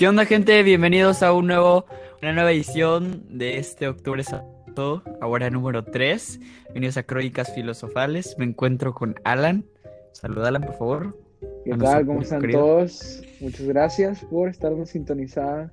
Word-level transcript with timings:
¿Qué 0.00 0.08
onda, 0.08 0.24
gente? 0.24 0.62
Bienvenidos 0.62 1.22
a 1.22 1.34
un 1.34 1.46
nuevo, 1.46 1.84
una 2.22 2.32
nueva 2.32 2.52
edición 2.52 3.22
de 3.28 3.58
este 3.58 3.86
Octubre 3.86 4.24
Santo, 4.24 5.02
ahora 5.20 5.50
número 5.50 5.84
3. 5.84 6.40
Bienvenidos 6.68 6.96
a 6.96 7.02
Crónicas 7.02 7.54
Filosofales. 7.54 8.34
Me 8.38 8.46
encuentro 8.46 8.94
con 8.94 9.16
Alan. 9.24 9.66
Saluda, 10.12 10.48
Alan, 10.48 10.62
por 10.62 10.74
favor. 10.78 11.18
¿Qué 11.66 11.72
tal? 11.76 12.06
¿Cómo 12.06 12.22
están 12.22 12.40
querido. 12.40 12.60
todos? 12.60 13.22
Muchas 13.40 13.66
gracias 13.66 14.24
por 14.24 14.48
estarnos 14.48 14.88
sintonizando, 14.88 15.70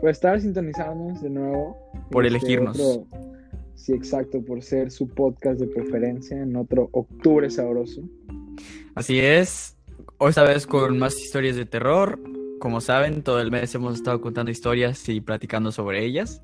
por 0.00 0.08
estar 0.08 0.40
sintonizándonos 0.40 1.20
de 1.20 1.28
nuevo. 1.28 1.76
Por 2.10 2.24
Este, 2.24 2.38
elegirnos. 2.38 2.80
otro- 2.80 3.06
Sí, 3.74 3.92
exacto, 3.92 4.42
por 4.42 4.62
ser 4.62 4.90
su 4.90 5.06
podcast 5.06 5.60
de 5.60 5.66
preferencia 5.66 6.40
en 6.40 6.56
otro 6.56 6.88
Octubre 6.92 7.50
Sabroso. 7.50 8.00
Así 8.94 9.20
es. 9.20 9.76
Hoy 10.16 10.30
esta 10.30 10.44
vez 10.44 10.66
con 10.66 10.98
más 10.98 11.14
historias 11.20 11.56
de 11.56 11.66
terror. 11.66 12.18
Como 12.66 12.80
saben, 12.80 13.22
todo 13.22 13.40
el 13.40 13.52
mes 13.52 13.72
hemos 13.76 13.94
estado 13.94 14.20
contando 14.20 14.50
historias 14.50 15.08
y 15.08 15.20
platicando 15.20 15.70
sobre 15.70 16.04
ellas. 16.04 16.42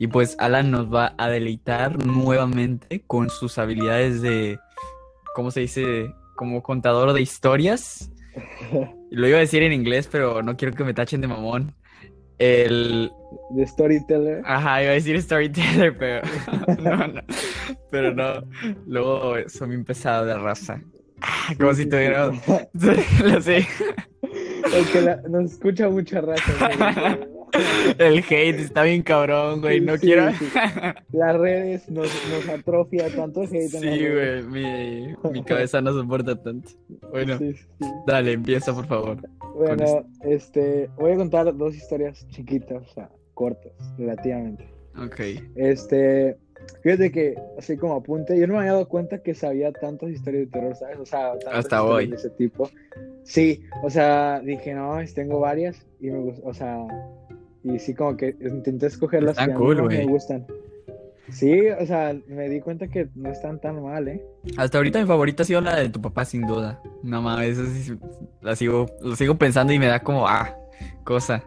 Y 0.00 0.08
pues 0.08 0.34
Alan 0.40 0.72
nos 0.72 0.92
va 0.92 1.14
a 1.16 1.28
deleitar 1.28 2.04
nuevamente 2.04 3.04
con 3.06 3.30
sus 3.30 3.56
habilidades 3.56 4.20
de, 4.20 4.58
¿cómo 5.32 5.52
se 5.52 5.60
dice? 5.60 6.12
Como 6.34 6.64
contador 6.64 7.12
de 7.12 7.22
historias. 7.22 8.10
Lo 9.12 9.28
iba 9.28 9.36
a 9.36 9.42
decir 9.42 9.62
en 9.62 9.72
inglés, 9.72 10.08
pero 10.10 10.42
no 10.42 10.56
quiero 10.56 10.74
que 10.74 10.82
me 10.82 10.92
tachen 10.92 11.20
de 11.20 11.28
mamón. 11.28 11.72
El... 12.40 13.12
De 13.50 13.64
Storyteller. 13.64 14.42
Ajá, 14.44 14.82
iba 14.82 14.90
a 14.90 14.94
decir 14.94 15.22
storyteller, 15.22 15.96
pero 15.96 16.22
no, 16.82 16.96
no. 17.06 17.22
Pero 17.92 18.12
no. 18.12 18.42
Luego 18.88 19.34
son 19.46 19.68
bien 19.68 19.84
pesado 19.84 20.26
de 20.26 20.34
raza. 20.36 20.82
Ah, 21.22 21.54
Como 21.56 21.72
si 21.74 21.86
tuviera... 21.86 22.26
Lo 23.22 23.40
sé. 23.40 23.68
El 24.74 24.86
que 24.92 25.00
la- 25.02 25.16
nos 25.28 25.52
escucha 25.52 25.88
mucha 25.88 26.20
raza. 26.20 26.52
güey. 26.58 27.30
El 27.98 28.18
hate 28.20 28.60
está 28.60 28.84
bien 28.84 29.02
cabrón, 29.02 29.60
güey. 29.60 29.80
Sí, 29.80 29.84
No 29.84 29.96
sí, 29.96 30.06
quiero. 30.06 30.30
sí. 30.34 30.44
Las 31.12 31.36
redes 31.36 31.90
nos, 31.90 32.06
nos 32.30 32.48
atrofia 32.48 33.08
tanto 33.14 33.42
hate. 33.42 33.68
Sí, 33.68 33.78
güey. 33.80 34.42
Mi, 34.44 35.14
mi 35.32 35.42
cabeza 35.42 35.80
no 35.80 35.92
soporta 35.92 36.40
tanto. 36.40 36.70
Bueno, 37.10 37.38
dale, 38.06 38.32
empieza, 38.32 38.72
por 38.72 38.86
favor. 38.86 39.16
Bueno, 39.56 40.06
este, 40.22 40.88
voy 40.96 41.12
a 41.12 41.16
contar 41.16 41.56
dos 41.56 41.74
historias 41.74 42.24
chiquitas, 42.28 42.84
o 42.88 42.94
sea, 42.94 43.10
cortas, 43.34 43.72
relativamente. 43.98 44.68
Ok. 44.96 45.20
Este, 45.56 46.36
fíjate 46.82 47.10
que, 47.10 47.34
así 47.58 47.76
como 47.76 47.94
apunte, 47.94 48.38
yo 48.38 48.46
no 48.46 48.54
me 48.54 48.60
había 48.60 48.72
dado 48.72 48.88
cuenta 48.88 49.18
que 49.18 49.34
sabía 49.34 49.72
tantas 49.72 50.10
historias 50.10 50.46
de 50.46 50.50
terror, 50.50 50.76
¿sabes? 50.76 50.98
O 50.98 51.06
sea, 51.06 51.32
Hasta 51.52 51.84
hoy. 51.84 52.08
De 52.08 52.16
ese 52.16 52.30
tipo. 52.30 52.70
Sí, 53.24 53.62
o 53.82 53.90
sea, 53.90 54.40
dije, 54.40 54.74
no, 54.74 54.98
tengo 55.14 55.40
varias 55.40 55.86
y 56.00 56.10
me 56.10 56.18
gustan, 56.18 56.48
o 56.48 56.54
sea, 56.54 56.78
y 57.62 57.78
sí, 57.78 57.94
como 57.94 58.16
que 58.16 58.34
intenté 58.40 58.86
escoger 58.86 59.22
las 59.22 59.36
que 59.36 59.44
a 59.44 59.46
mí 59.48 59.54
cool, 59.54 59.82
me 59.86 60.06
gustan. 60.06 60.46
Sí, 61.30 61.68
o 61.68 61.86
sea, 61.86 62.16
me 62.26 62.48
di 62.48 62.60
cuenta 62.60 62.88
que 62.88 63.08
no 63.14 63.30
están 63.30 63.60
tan 63.60 63.82
mal, 63.82 64.08
¿eh? 64.08 64.22
Hasta 64.56 64.78
ahorita 64.78 65.00
mi 65.00 65.06
favorita 65.06 65.42
ha 65.42 65.46
sido 65.46 65.60
la 65.60 65.76
de 65.76 65.88
tu 65.88 66.00
papá, 66.00 66.24
sin 66.24 66.46
duda. 66.46 66.80
No 67.02 67.22
mames, 67.22 67.58
eso 67.58 67.66
sí, 67.66 67.98
la 68.40 68.56
sigo, 68.56 68.86
lo 69.00 69.14
sigo 69.14 69.36
pensando 69.36 69.72
y 69.72 69.78
me 69.78 69.86
da 69.86 70.00
como, 70.00 70.26
ah, 70.26 70.56
cosa. 71.04 71.44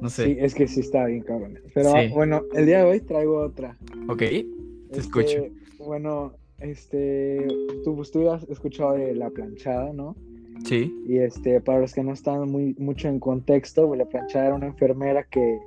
No 0.00 0.08
Sí, 0.10 0.22
sé. 0.22 0.44
es 0.44 0.54
que 0.54 0.66
sí 0.68 0.80
está 0.80 1.06
bien, 1.06 1.22
cabrón. 1.22 1.58
Pero 1.74 1.90
Sí. 1.92 2.08
bueno, 2.12 2.42
el 2.54 2.66
día 2.66 2.78
de 2.78 2.84
hoy 2.84 3.00
traigo 3.00 3.38
otra. 3.38 3.76
Ok, 4.08 4.18
te 4.18 4.46
escucho. 4.92 5.38
Este, 5.38 5.52
Bueno, 5.78 6.32
este, 6.60 7.46
tú, 7.84 7.94
pues, 7.96 8.10
tú 8.10 8.30
has 8.30 8.42
escuchado 8.48 8.92
de 8.94 9.14
La 9.14 9.28
Planchada, 9.30 9.92
¿no? 9.92 10.16
Sí. 10.64 10.94
Y 11.06 11.18
este, 11.18 11.60
para 11.60 11.80
los 11.80 11.92
que 11.92 12.02
no 12.02 12.12
están 12.12 12.50
muy 12.50 12.74
mucho 12.78 13.08
en 13.08 13.18
contexto, 13.20 13.86
pues, 13.86 13.98
La 13.98 14.06
Planchada 14.06 14.46
era 14.46 14.54
una 14.54 14.66
enfermera 14.66 15.24
que, 15.24 15.58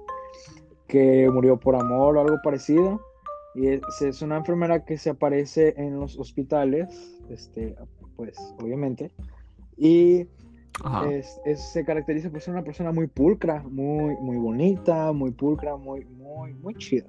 que 0.88 1.30
murió 1.32 1.58
por 1.58 1.76
amor 1.76 2.18
o 2.18 2.22
algo 2.22 2.38
parecido. 2.44 3.02
Y 3.54 3.68
es, 3.68 3.82
es 4.02 4.22
una 4.22 4.38
enfermera 4.38 4.86
que 4.86 4.98
se 4.98 5.10
aparece 5.12 5.74
en 5.78 6.00
los 6.00 6.18
hospitales, 6.18 6.90
este, 7.30 7.76
pues, 8.16 8.36
obviamente. 8.62 9.12
Y. 9.78 10.26
es, 11.10 11.40
es- 11.46 11.72
se 11.72 11.84
caracteriza 11.84 12.30
por 12.30 12.42
ser 12.42 12.54
una 12.54 12.64
persona 12.64 12.92
muy 12.92 13.08
pulcra, 13.08 13.64
muy, 13.64 14.16
muy 14.22 14.38
bonita, 14.38 15.12
muy 15.12 15.32
pulcra, 15.32 15.76
muy, 15.76 16.06
muy, 16.06 16.54
muy 16.54 16.76
chida. 16.76 17.08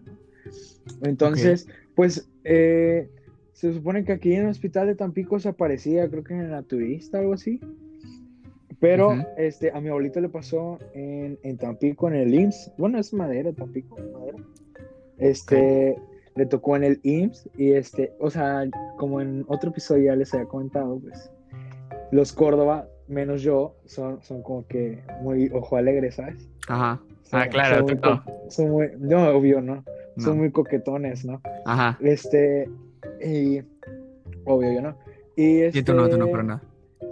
Entonces, 1.03 1.69
pues, 1.95 2.29
eh, 2.45 3.11
se 3.53 3.73
supone 3.75 4.05
que 4.05 4.13
aquí 4.13 4.33
en 4.35 4.45
el 4.45 4.51
hospital 4.51 4.87
de 4.87 4.95
Tampico 4.95 5.39
se 5.39 5.49
aparecía, 5.51 6.09
creo 6.09 6.25
que 6.25 6.33
en 6.35 6.41
el 6.41 6.51
naturista, 6.51 7.19
algo 7.19 7.35
así. 7.35 7.61
Pero 8.81 9.11
este, 9.37 9.73
a 9.73 9.81
mi 9.81 9.89
abuelito 9.89 10.21
le 10.21 10.29
pasó 10.29 10.79
en, 10.95 11.37
en 11.43 11.59
Tampico, 11.59 12.07
en 12.09 12.15
el 12.15 12.33
IMSS. 12.35 12.73
Bueno, 12.79 12.99
es 12.99 13.13
madera, 13.13 13.53
Tampico, 13.53 13.97
madera. 14.13 14.39
Este, 15.19 15.97
le 16.37 16.47
tocó 16.47 16.77
en 16.77 16.85
el 16.85 17.01
IMSS 17.03 17.51
y 17.57 17.73
este, 17.73 18.13
o 18.21 18.31
sea, 18.31 18.63
como 18.97 19.21
en 19.21 19.45
otro 19.49 19.71
episodio 19.71 20.05
ya 20.05 20.17
les 20.17 20.33
había 20.33 20.47
comentado, 20.47 21.01
pues, 21.01 21.29
los 22.13 22.33
Córdoba, 22.33 22.87
menos 23.09 23.43
yo, 23.43 23.75
son, 23.87 24.23
son 24.23 24.43
como 24.43 24.67
que 24.67 25.03
muy 25.23 25.49
ojo 25.53 25.77
alegre, 25.77 26.11
¿sabes? 26.13 26.49
Ajá. 26.69 27.01
Son- 27.25 27.41
Ah, 27.41 27.49
claro, 27.49 27.77
son 27.79 27.87
tú 27.87 27.93
muy 27.95 28.03
no. 28.03 28.25
co- 28.25 28.51
son 28.51 28.71
muy, 28.71 28.87
no, 28.99 29.29
obvio, 29.31 29.61
no. 29.61 29.85
No. 30.17 30.25
Son 30.25 30.39
muy 30.39 30.51
coquetones, 30.51 31.25
¿no? 31.25 31.41
Ajá. 31.65 31.97
Este, 32.03 32.69
y, 33.25 33.61
obvio, 34.45 34.73
yo 34.73 34.83
no. 34.83 34.97
Y 35.37 35.61
este, 35.61 35.79
Sí, 35.81 35.85
tú 35.85 35.95
no, 35.95 36.09
tú 36.09 36.19
no, 36.19 36.27
pero 36.27 36.43
no. 36.43 36.61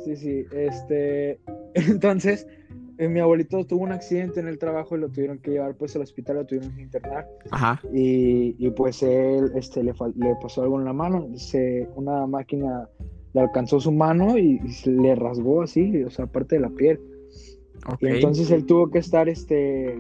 Sí, 0.05 0.17
sí, 0.17 0.45
este, 0.53 1.39
entonces, 1.75 2.47
eh, 2.99 3.09
mi 3.09 3.21
abuelito 3.21 3.65
tuvo 3.65 3.85
un 3.85 3.93
accidente 3.93 4.41
en 4.41 4.49
el 4.49 4.59
trabajo 4.59 4.97
y 4.97 5.01
lo 5.01 5.09
tuvieron 5.11 5.39
que 5.39 5.53
llevar 5.53 5.75
pues 5.77 5.95
al 5.97 6.03
hospital, 6.03 6.37
lo 6.37 6.47
tuvieron 6.47 6.75
que 6.75 6.83
internar 6.83 7.29
Ajá. 7.51 7.81
y, 7.93 8.57
y, 8.59 8.71
pues 8.71 9.03
él, 9.03 9.53
este, 9.55 9.83
le, 9.85 9.93
le 10.17 10.35
pasó 10.43 10.63
algo 10.63 10.79
en 10.81 10.87
la 10.87 10.93
mano, 10.93 11.29
se, 11.37 11.89
una 11.95 12.27
máquina 12.27 12.89
le 13.37 13.43
alcanzó 13.43 13.81
su 13.81 13.93
mano 13.93 14.39
y, 14.39 14.59
le 14.87 15.15
rasgó 15.15 15.61
así, 15.61 16.03
o 16.05 16.09
sea, 16.11 16.27
parte 16.27 16.57
de 16.57 16.63
la 16.63 16.71
piel. 16.71 16.99
Ok. 17.87 17.99
Y 18.01 18.07
entonces 18.07 18.51
él 18.51 18.65
tuvo 18.65 18.91
que 18.91 18.99
estar, 18.99 19.29
este, 19.29 19.95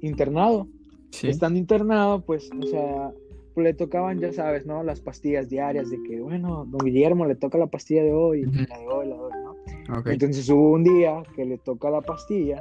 internado. 0.00 0.68
Sí. 1.10 1.26
Estando 1.26 1.58
internado, 1.58 2.20
pues, 2.24 2.48
o 2.56 2.64
sea, 2.64 3.12
le 3.56 3.74
tocaban, 3.74 4.20
ya 4.20 4.32
sabes, 4.32 4.66
¿no? 4.66 4.84
Las 4.84 5.00
pastillas 5.00 5.48
diarias 5.48 5.90
de 5.90 6.00
que, 6.04 6.20
bueno, 6.20 6.64
don 6.68 6.78
Guillermo 6.84 7.26
le 7.26 7.34
toca 7.34 7.58
la 7.58 7.66
pastilla 7.66 8.04
de 8.04 8.12
hoy, 8.12 8.46
Ujú. 8.46 8.56
la 8.68 8.78
de 8.78 8.86
hoy, 8.86 9.08
la 9.08 9.16
de 9.16 9.20
hoy, 9.20 9.32
¿no? 9.42 9.98
Ok. 9.98 10.06
Entonces 10.06 10.48
hubo 10.48 10.70
un 10.70 10.84
día 10.84 11.24
que 11.34 11.44
le 11.44 11.58
toca 11.58 11.90
la 11.90 12.02
pastilla 12.02 12.58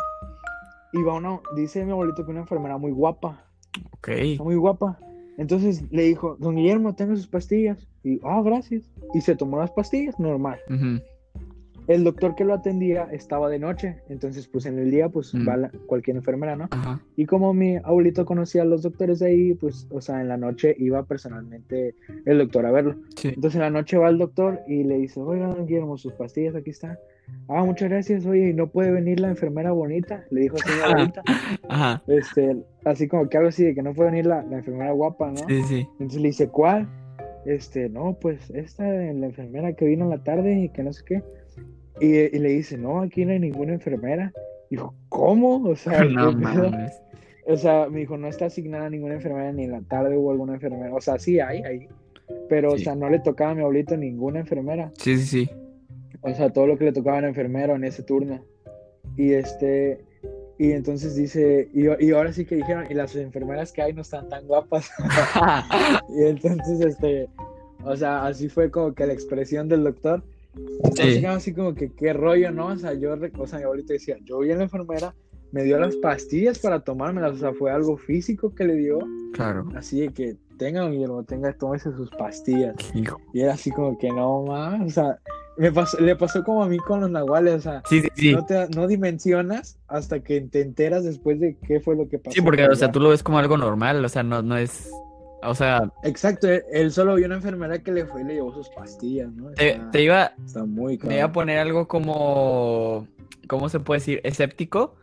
y 0.92 1.04
va 1.04 1.14
una, 1.14 1.40
dice 1.56 1.86
mi 1.86 1.92
abuelito 1.92 2.26
que 2.26 2.32
una 2.32 2.42
enfermera 2.42 2.80
muy 2.80 2.92
guapa, 2.92 3.46
Ok. 3.98 4.08
está 4.08 4.44
muy 4.44 4.56
guapa. 4.56 4.98
Entonces 5.38 5.84
le 5.92 6.02
dijo, 6.02 6.36
don 6.40 6.56
Guillermo, 6.56 6.96
tenga 6.96 7.16
sus 7.16 7.28
pastillas. 7.28 7.88
Y, 8.04 8.20
ah, 8.24 8.42
gracias. 8.44 8.84
Y 9.14 9.22
se 9.22 9.36
tomó 9.36 9.58
las 9.60 9.72
pastillas, 9.72 10.20
normal. 10.20 10.58
El 11.86 12.06
doctor 12.06 12.34
que 12.36 12.46
lo 12.46 12.54
atendía 12.54 13.10
estaba 13.12 13.50
de 13.50 13.60
noche, 13.60 13.98
entonces 14.08 14.48
pues 14.48 14.66
en 14.66 14.80
el 14.80 14.90
día 14.90 15.10
pues 15.10 15.34
Mm. 15.34 15.48
va 15.50 15.58
la- 15.58 15.72
cualquier 15.86 16.16
enfermera, 16.16 16.56
¿no? 16.56 16.70
Y 17.18 17.26
como 17.26 17.54
mi 17.54 17.76
abuelito 17.76 18.24
conocía 18.26 18.62
a 18.62 18.66
los 18.66 18.84
doctores 18.84 19.20
de 19.20 19.28
ahí, 19.28 19.54
pues, 19.54 19.86
o 19.92 20.00
sea, 20.00 20.22
en 20.22 20.30
la 20.30 20.38
noche 20.38 20.74
iba 20.80 21.04
personalmente 21.04 21.94
el 22.26 22.38
doctor 22.38 22.66
a 22.68 22.72
verlo. 22.72 22.96
Sí. 23.18 23.30
Entonces 23.30 23.56
en 23.56 23.62
la 23.64 23.70
noche 23.70 23.98
va 23.98 24.08
el 24.08 24.18
doctor 24.18 24.62
y 24.66 24.86
le 24.86 24.98
dice, 24.98 25.20
oiga, 25.20 25.54
Guillermo, 25.56 25.98
sus 25.98 26.14
pastillas 26.14 26.56
aquí 26.56 26.70
están. 26.70 26.98
Ah, 27.50 27.66
muchas 27.66 27.90
gracias, 27.90 28.26
oye, 28.26 28.50
¿y 28.52 28.54
no 28.54 28.68
puede 28.68 28.92
venir 28.94 29.20
la 29.20 29.30
enfermera 29.30 29.74
bonita? 29.74 30.24
Le 30.32 30.42
dijo 30.42 30.56
así. 30.64 31.12
Ajá. 31.68 32.02
Este, 32.08 32.64
así 32.86 33.10
como 33.10 33.28
que 33.28 33.36
algo 33.38 33.50
así 33.50 33.64
de 33.66 33.76
que 33.76 33.82
no 33.84 33.94
puede 33.94 34.12
venir 34.12 34.26
la, 34.28 34.42
la 34.44 34.58
enfermera 34.60 34.92
guapa, 34.94 35.32
¿no? 35.32 35.46
Sí, 35.50 35.62
sí. 35.64 35.88
Entonces 36.00 36.22
le 36.22 36.28
dice, 36.30 36.48
¿cuál? 36.48 36.88
Este, 37.46 37.90
no, 37.90 38.18
pues 38.20 38.50
esta, 38.52 38.84
la 38.88 39.26
enfermera 39.26 39.74
que 39.74 39.86
vino 39.86 40.06
en 40.06 40.10
la 40.12 40.24
tarde 40.24 40.54
y 40.60 40.70
que 40.70 40.84
no 40.84 40.94
sé 40.94 41.04
qué. 41.06 41.24
Y, 42.00 42.16
y 42.36 42.40
le 42.40 42.50
dice, 42.50 42.78
no, 42.78 43.02
aquí 43.02 43.26
no 43.26 43.32
hay 43.34 43.40
ninguna 43.40 43.74
enfermera. 43.74 44.32
Dijo, 44.70 44.94
¿cómo? 45.10 45.58
O 45.64 45.76
sea, 45.76 46.04
No 46.06 46.32
mames. 46.32 46.94
O 47.46 47.58
sea, 47.58 47.90
me 47.90 48.00
dijo, 48.00 48.18
no 48.18 48.28
está 48.28 48.46
asignada 48.46 48.90
ninguna 48.90 49.16
enfermera 49.16 49.52
ni 49.52 49.66
en 49.66 49.72
la 49.72 49.82
tarde 49.82 50.18
hubo 50.18 50.32
alguna 50.32 50.54
enfermera. 50.54 50.94
O 50.96 51.02
sea, 51.02 51.20
sí 51.20 51.40
hay 51.42 51.62
ahí. 51.64 51.88
Pero, 52.48 52.72
o 52.72 52.78
Sí. 52.78 52.86
sea, 52.86 52.96
no 52.96 53.10
le 53.10 53.20
tocaba 53.20 53.52
a 53.52 53.56
mi 53.56 53.62
abuelito 53.62 53.98
ninguna 53.98 54.40
enfermera. 54.40 54.92
Sí, 54.98 55.18
sí, 55.18 55.26
sí. 55.46 55.50
O 56.22 56.34
sea, 56.34 56.52
todo 56.54 56.68
lo 56.68 56.78
que 56.78 56.86
le 56.86 56.94
tocaba 56.94 57.18
era 57.18 57.28
enfermero 57.28 57.76
en 57.76 57.84
ese 57.84 58.02
turno. 58.04 58.46
Y 59.18 59.34
este, 59.34 60.00
y 60.58 60.72
entonces 60.72 61.16
dice, 61.16 61.70
y, 61.74 61.86
y 62.06 62.12
ahora 62.12 62.32
sí 62.32 62.46
que 62.46 62.56
dijeron, 62.56 62.86
y 62.90 62.94
las 62.94 63.16
enfermeras 63.16 63.72
que 63.72 63.82
hay 63.82 63.94
no 63.94 64.02
están 64.02 64.30
tan 64.30 64.46
guapas. 64.48 64.90
y 66.10 66.24
entonces, 66.26 66.82
este, 66.82 67.28
o 67.84 67.96
sea, 67.96 68.26
así 68.26 68.50
fue 68.50 68.70
como 68.72 68.94
que 68.94 69.06
la 69.08 69.14
expresión 69.14 69.68
del 69.68 69.84
doctor. 69.84 70.24
Entonces, 70.84 71.16
Sí. 71.20 71.26
así 71.26 71.54
como 71.54 71.74
que, 71.74 71.92
qué 71.92 72.14
rollo, 72.14 72.52
¿no? 72.52 72.68
O 72.68 72.78
sea, 72.78 72.94
yo, 72.94 73.16
o 73.40 73.48
sea, 73.48 73.58
mi 73.60 73.66
abuelito 73.66 73.94
decía, 73.94 74.18
yo 74.24 74.40
vi 74.40 74.52
a 74.52 74.56
la 74.56 74.64
enfermera, 74.64 75.16
me 75.52 75.64
dio 75.64 75.80
las 75.80 75.96
pastillas 75.98 76.60
para 76.60 76.80
tomármelas, 76.82 77.34
o 77.34 77.38
sea, 77.38 77.54
fue 77.54 77.72
algo 77.72 77.98
físico 77.98 78.54
que 78.54 78.64
le 78.66 78.76
dio, 78.76 79.00
Claro. 79.34 79.68
así 79.76 80.02
de 80.02 80.10
que, 80.10 80.36
tenga, 80.58 80.88
Guillermo, 80.88 81.24
tenga, 81.24 81.54
tómese 81.54 81.92
sus 81.92 82.10
pastillas. 82.12 82.76
Hijo. 82.94 83.20
Y 83.34 83.42
era 83.42 83.54
así 83.54 83.72
como 83.72 83.98
que 83.98 84.10
no 84.10 84.44
más, 84.44 84.82
o 84.82 84.90
sea, 84.90 85.20
me 85.58 85.72
pasó, 85.72 86.00
le 86.00 86.16
pasó 86.16 86.44
como 86.44 86.64
a 86.64 86.68
mí 86.68 86.78
con 86.80 87.02
los 87.02 87.10
nahuales, 87.12 87.56
o 87.56 87.62
sea, 87.62 87.84
Sí, 87.88 88.02
sí, 88.02 88.10
sí. 88.16 88.34
no, 88.34 88.46
te, 88.46 88.68
no 88.70 88.88
dimensionas 88.88 89.78
hasta 89.88 90.20
que 90.22 90.42
te 90.42 90.62
enteras 90.62 91.04
después 91.04 91.40
de 91.40 91.58
qué 91.68 91.80
fue 91.80 91.96
lo 91.96 92.08
que 92.10 92.18
pasó. 92.20 92.34
Sí, 92.34 92.42
porque, 92.42 92.66
o 92.66 92.76
sea, 92.76 92.92
tú 92.92 93.00
lo 93.00 93.10
ves 93.10 93.24
como 93.24 93.40
algo 93.40 93.58
normal, 93.58 94.04
o 94.04 94.10
sea, 94.10 94.24
no, 94.24 94.42
no 94.42 94.58
es, 94.58 94.90
o 95.44 95.54
sea, 95.54 95.92
Exacto, 96.04 96.48
él, 96.50 96.64
él 96.72 96.92
solo 96.92 97.16
vio 97.16 97.26
una 97.26 97.36
enfermera 97.36 97.80
que 97.80 97.92
le 97.92 98.06
fue 98.06 98.22
y 98.22 98.26
le 98.26 98.34
llevó 98.36 98.54
sus 98.54 98.70
pastillas, 98.70 99.32
¿no? 99.32 99.52
te, 99.52 99.72
Está, 99.72 99.92
te 99.92 100.04
iba, 100.04 100.34
está 100.46 100.66
muy 100.66 100.98
me 101.00 101.18
iba 101.18 101.26
a 101.26 101.32
poner 101.32 101.60
algo 101.60 101.88
como, 101.88 103.08
¿cómo 103.48 103.70
se 103.70 103.80
puede 103.80 104.00
decir? 104.00 104.22
Escéptico, 104.24 104.96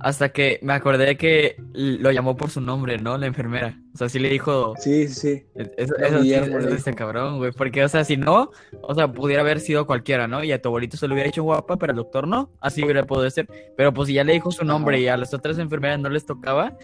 hasta 0.00 0.28
que 0.30 0.58
me 0.62 0.72
acordé 0.72 1.16
que 1.16 1.56
lo 1.72 2.10
llamó 2.12 2.36
por 2.36 2.50
su 2.50 2.60
nombre, 2.60 2.98
¿no? 2.98 3.18
La 3.18 3.26
enfermera. 3.26 3.80
O 3.94 3.98
sea, 3.98 4.08
sí 4.08 4.18
le 4.18 4.28
dijo, 4.28 4.74
Sí, 4.78 5.08
sí, 5.08 5.38
sí. 5.38 5.42
eso, 5.76 5.94
sí, 6.22 6.32
eso 6.34 6.58
es 6.58 6.66
este 6.66 6.94
cabrón, 6.94 7.38
güey, 7.38 7.50
porque, 7.52 7.82
o 7.82 7.88
sea, 7.88 8.04
si 8.04 8.16
no, 8.16 8.50
o 8.82 8.94
sea, 8.94 9.10
pudiera 9.12 9.42
haber 9.42 9.60
sido 9.60 9.86
cualquiera, 9.86 10.28
¿no? 10.28 10.44
Y 10.44 10.52
a 10.52 10.62
tu 10.62 10.68
abuelito 10.68 10.96
se 10.96 11.08
lo 11.08 11.14
hubiera 11.14 11.28
hecho 11.28 11.42
guapa, 11.42 11.76
pero 11.76 11.90
al 11.92 11.96
doctor 11.96 12.28
no, 12.28 12.50
así 12.60 12.84
hubiera 12.84 13.04
podido 13.06 13.28
ser. 13.30 13.48
Pero 13.76 13.92
pues 13.92 14.08
si 14.08 14.14
ya 14.14 14.24
le 14.24 14.34
dijo 14.34 14.50
su 14.52 14.64
nombre 14.64 14.96
Ajá. 14.96 15.02
y 15.04 15.08
a 15.08 15.16
las 15.16 15.34
otras 15.34 15.58
enfermeras 15.58 15.98
no 15.98 16.08
les 16.10 16.24
tocaba, 16.26 16.76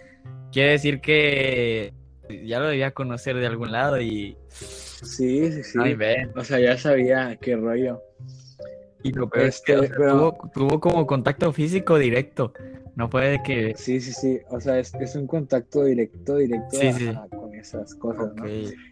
quiere 0.51 0.71
decir 0.71 0.99
que 0.99 1.93
ya 2.43 2.59
lo 2.59 2.67
debía 2.67 2.91
conocer 2.91 3.37
de 3.37 3.45
algún 3.47 3.71
lado 3.71 4.01
y... 4.01 4.35
Sí, 4.49 5.51
sí, 5.51 5.63
sí. 5.63 5.77
Ay, 5.81 5.93
ven. 5.93 6.31
O 6.35 6.43
sea, 6.43 6.59
ya 6.59 6.77
sabía 6.77 7.37
qué 7.39 7.55
rollo. 7.55 8.01
Y 9.03 9.11
lo 9.11 9.29
peor 9.29 9.45
es 9.45 9.61
que, 9.61 9.73
Este, 9.73 9.85
o 9.85 9.87
sea, 9.87 9.97
pero- 9.97 10.11
tuvo, 10.31 10.51
tuvo 10.53 10.79
como 10.79 11.05
contacto 11.05 11.53
físico 11.53 11.97
directo. 11.99 12.51
No 12.95 13.09
puede 13.09 13.41
que... 13.43 13.73
Sí, 13.75 13.99
sí, 13.99 14.13
sí. 14.13 14.39
O 14.49 14.59
sea, 14.61 14.79
es, 14.79 14.93
es 14.95 15.15
un 15.15 15.27
contacto 15.27 15.83
directo, 15.83 16.37
directo 16.37 16.77
Sí, 16.79 16.87
a- 16.87 16.93
sí. 16.93 17.07
a- 17.09 17.27
con 17.35 17.53
esas 17.53 17.93
cosas, 17.95 18.31
Ok. 18.31 18.37
¿no? 18.39 18.45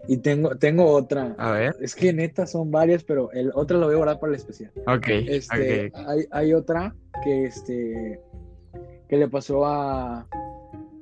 Y 0.08 0.18
tengo, 0.18 0.56
tengo 0.58 0.86
otra. 0.88 1.36
A 1.38 1.52
ver. 1.52 1.76
Es 1.80 1.96
que 1.96 2.12
neta 2.12 2.46
son 2.46 2.70
varias, 2.72 3.04
pero 3.04 3.32
el 3.32 3.52
otra 3.54 3.78
lo 3.78 3.86
voy 3.86 3.94
a 3.94 3.98
guardar 3.98 4.20
para 4.20 4.32
el 4.34 4.38
especial. 4.38 4.72
Ok. 4.88 5.08
Este, 5.08 5.88
ok. 5.88 5.94
hay, 6.08 6.26
hay 6.32 6.54
otra 6.54 6.94
que 7.24 7.46
este 7.46 8.20
que 9.08 9.18
le 9.18 9.28
pasó 9.30 9.66
a, 9.66 10.28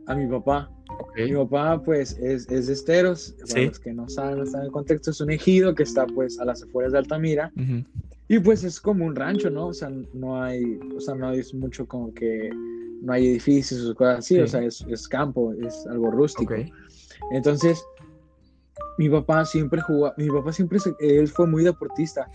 a 0.07 0.15
mi 0.15 0.27
papá. 0.27 0.69
ok. 1.00 1.18
Mi 1.25 1.33
papá, 1.33 1.81
pues, 1.81 2.18
es, 2.19 2.47
es 2.51 2.68
de 2.68 2.74
Esteros. 2.74 3.33
Para 3.39 3.47
Sí. 3.62 3.65
los 3.68 3.80
que 3.80 3.94
no 3.94 4.09
saben, 4.09 4.38
no 4.39 4.44
están 4.44 4.62
en 4.62 4.65
el 4.68 4.71
contexto, 4.71 5.12
es 5.12 5.21
un 5.21 5.31
ejido 5.31 5.74
que 5.74 5.83
está, 5.83 6.06
pues, 6.07 6.39
a 6.39 6.45
las 6.45 6.62
afueras 6.62 6.92
de 6.92 6.97
Altamira. 7.00 7.51
Ujú. 7.56 7.83
Y, 8.27 8.39
pues, 8.39 8.63
es 8.63 8.80
como 8.81 9.06
un 9.06 9.15
rancho, 9.15 9.50
¿no? 9.50 9.68
O 9.68 9.74
sea, 9.74 9.89
no 10.13 10.42
hay, 10.44 10.80
o 10.95 11.00
sea, 11.00 11.15
no 11.15 11.31
es 11.31 11.54
mucho 11.54 11.86
como 11.88 12.13
que 12.13 12.50
no 13.01 13.13
hay 13.13 13.27
edificios 13.27 13.86
o 13.89 13.95
cosas 13.95 14.19
así. 14.19 14.36
Sí. 14.36 14.42
O 14.42 14.48
sea, 14.48 14.63
es, 14.63 14.86
es 14.88 15.07
campo, 15.07 15.53
es 15.53 15.86
algo 15.88 16.12
rústico. 16.12 16.53
Entonces, 17.31 17.83
mi 18.98 19.09
papá 19.09 19.45
siempre 19.45 19.81
jugaba, 19.81 20.13
mi 20.18 20.30
papá 20.30 20.53
siempre, 20.53 20.80
él 21.00 21.27
fue 21.27 21.48
muy 21.48 21.63
deportista. 21.63 22.30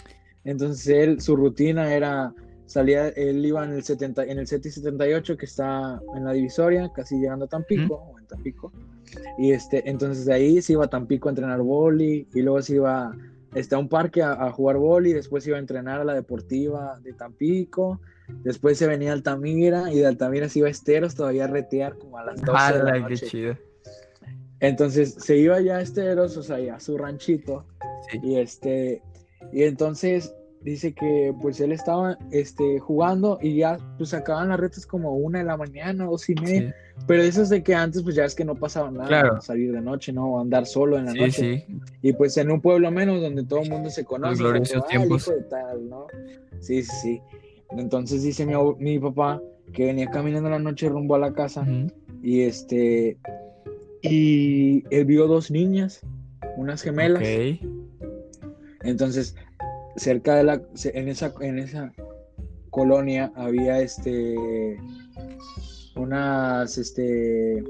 Entonces, 0.44 0.86
él, 0.88 1.20
su 1.20 1.36
rutina 1.36 1.92
era, 1.92 2.34
salía, 2.66 3.08
él 3.08 3.44
iba 3.44 3.64
en 3.64 3.72
el 3.72 3.82
70, 3.82 4.24
en 4.24 4.38
el 4.38 4.46
7 4.46 4.68
y 4.68 4.72
78 4.72 5.36
que 5.36 5.46
está 5.46 6.00
en 6.16 6.24
la 6.24 6.32
divisoria, 6.32 6.90
casi 6.94 7.18
llegando 7.18 7.46
a 7.46 7.48
Tampico, 7.48 7.94
o 7.94 8.18
en 8.18 8.26
Tampico. 8.26 8.72
Y 9.38 9.52
este, 9.52 9.88
entonces 9.88 10.26
de 10.26 10.34
ahí 10.34 10.62
se 10.62 10.74
iba 10.74 10.84
a 10.84 10.88
Tampico 10.88 11.28
a 11.28 11.32
entrenar 11.32 11.60
boli, 11.62 12.28
y 12.32 12.42
luego 12.42 12.62
se 12.62 12.76
iba 12.76 13.16
este, 13.54 13.74
a 13.74 13.78
un 13.78 13.88
parque 13.88 14.22
a, 14.22 14.32
a 14.32 14.52
jugar 14.52 14.76
boli, 14.76 15.12
después 15.12 15.46
iba 15.46 15.56
a 15.56 15.60
entrenar 15.60 16.00
a 16.00 16.04
la 16.04 16.14
deportiva 16.14 16.98
de 17.00 17.12
Tampico, 17.12 18.00
después 18.42 18.78
se 18.78 18.86
venía 18.86 19.12
Altamira, 19.12 19.92
y 19.92 19.98
de 19.98 20.06
Altamira 20.06 20.48
se 20.48 20.58
iba 20.60 20.68
a 20.68 20.70
Esteros 20.70 21.14
todavía 21.14 21.44
a 21.44 21.48
retear 21.48 21.96
como 21.98 22.18
a 22.18 22.24
las 22.24 22.36
12 22.42 22.50
de 22.50 22.54
la 22.84 22.90
¡Hala, 22.90 22.92
qué 22.94 23.00
noche. 23.14 23.26
chido! 23.26 23.56
Entonces 24.60 25.14
se 25.18 25.36
iba 25.36 25.60
ya 25.60 25.76
a 25.76 25.80
Esteros, 25.82 26.36
o 26.36 26.42
sea, 26.42 26.58
ya 26.58 26.76
a 26.76 26.80
su 26.80 26.96
ranchito. 26.96 27.64
Sí. 28.10 28.20
Y 28.22 28.36
este, 28.38 29.02
y 29.52 29.64
entonces 29.64 30.34
dice 30.62 30.94
que 30.94 31.32
pues 31.42 31.60
él 31.60 31.70
estaba 31.70 32.18
este, 32.32 32.80
jugando 32.80 33.38
y 33.40 33.56
ya 33.58 33.78
pues 33.98 34.14
acaban 34.14 34.48
las 34.48 34.58
retas 34.58 34.86
como 34.86 35.14
una 35.16 35.38
de 35.40 35.44
la 35.44 35.56
mañana, 35.56 36.06
dos 36.06 36.28
y 36.30 36.34
media. 36.36 36.74
Sí, 36.98 37.02
Pero 37.06 37.22
eso 37.22 37.42
es 37.42 37.50
de 37.50 37.62
que 37.62 37.74
antes 37.74 38.02
pues 38.02 38.14
ya 38.14 38.24
es 38.24 38.34
que 38.34 38.44
no 38.44 38.54
pasaba 38.54 38.90
nada, 38.90 39.06
Claro. 39.06 39.40
salir 39.42 39.72
de 39.72 39.80
noche, 39.82 40.12
¿no? 40.12 40.32
O 40.32 40.40
andar 40.40 40.64
solo 40.66 40.96
en 40.98 41.04
la 41.04 41.12
sí, 41.12 41.18
noche. 41.20 41.64
sí. 41.68 41.78
Y 42.02 42.12
pues 42.14 42.36
en 42.38 42.50
un 42.50 42.60
pueblo 42.62 42.90
menos 42.90 43.20
donde 43.20 43.44
todo 43.44 43.60
el 43.60 43.70
mundo 43.70 43.90
se 43.90 44.04
conoce. 44.04 44.42
gloriosos 44.42 44.72
como, 44.72 44.84
"Ah, 44.84 44.88
el 44.92 44.98
tiempos. 44.98 45.22
hijo 45.28 45.36
de 45.36 45.42
tal, 45.42 45.88
¿no? 45.88 46.06
Sí, 46.60 46.82
sí, 46.82 46.96
sí. 47.02 47.20
Entonces 47.70 48.22
dice 48.22 48.46
mi, 48.78 48.98
papá 48.98 49.42
que 49.72 49.86
venía 49.86 50.06
caminando 50.06 50.48
la 50.48 50.58
noche 50.58 50.88
rumbo 50.88 51.14
a 51.14 51.18
la 51.18 51.32
casa 51.32 51.66
y 52.22 52.42
este 52.42 53.18
y 54.02 54.84
él 54.90 55.04
vio 55.04 55.26
dos 55.26 55.50
niñas, 55.50 56.00
unas 56.56 56.82
gemelas. 56.82 57.22
Ok. 57.22 57.68
Entonces, 58.82 59.34
cerca 59.96 60.36
de 60.36 60.44
la 60.44 60.62
en 60.92 61.08
esa 61.08 61.34
en 61.40 61.58
esa 61.58 61.92
colonia 62.70 63.32
había 63.34 63.80
este 63.80 64.76
unas 65.96 66.78
este 66.78 67.64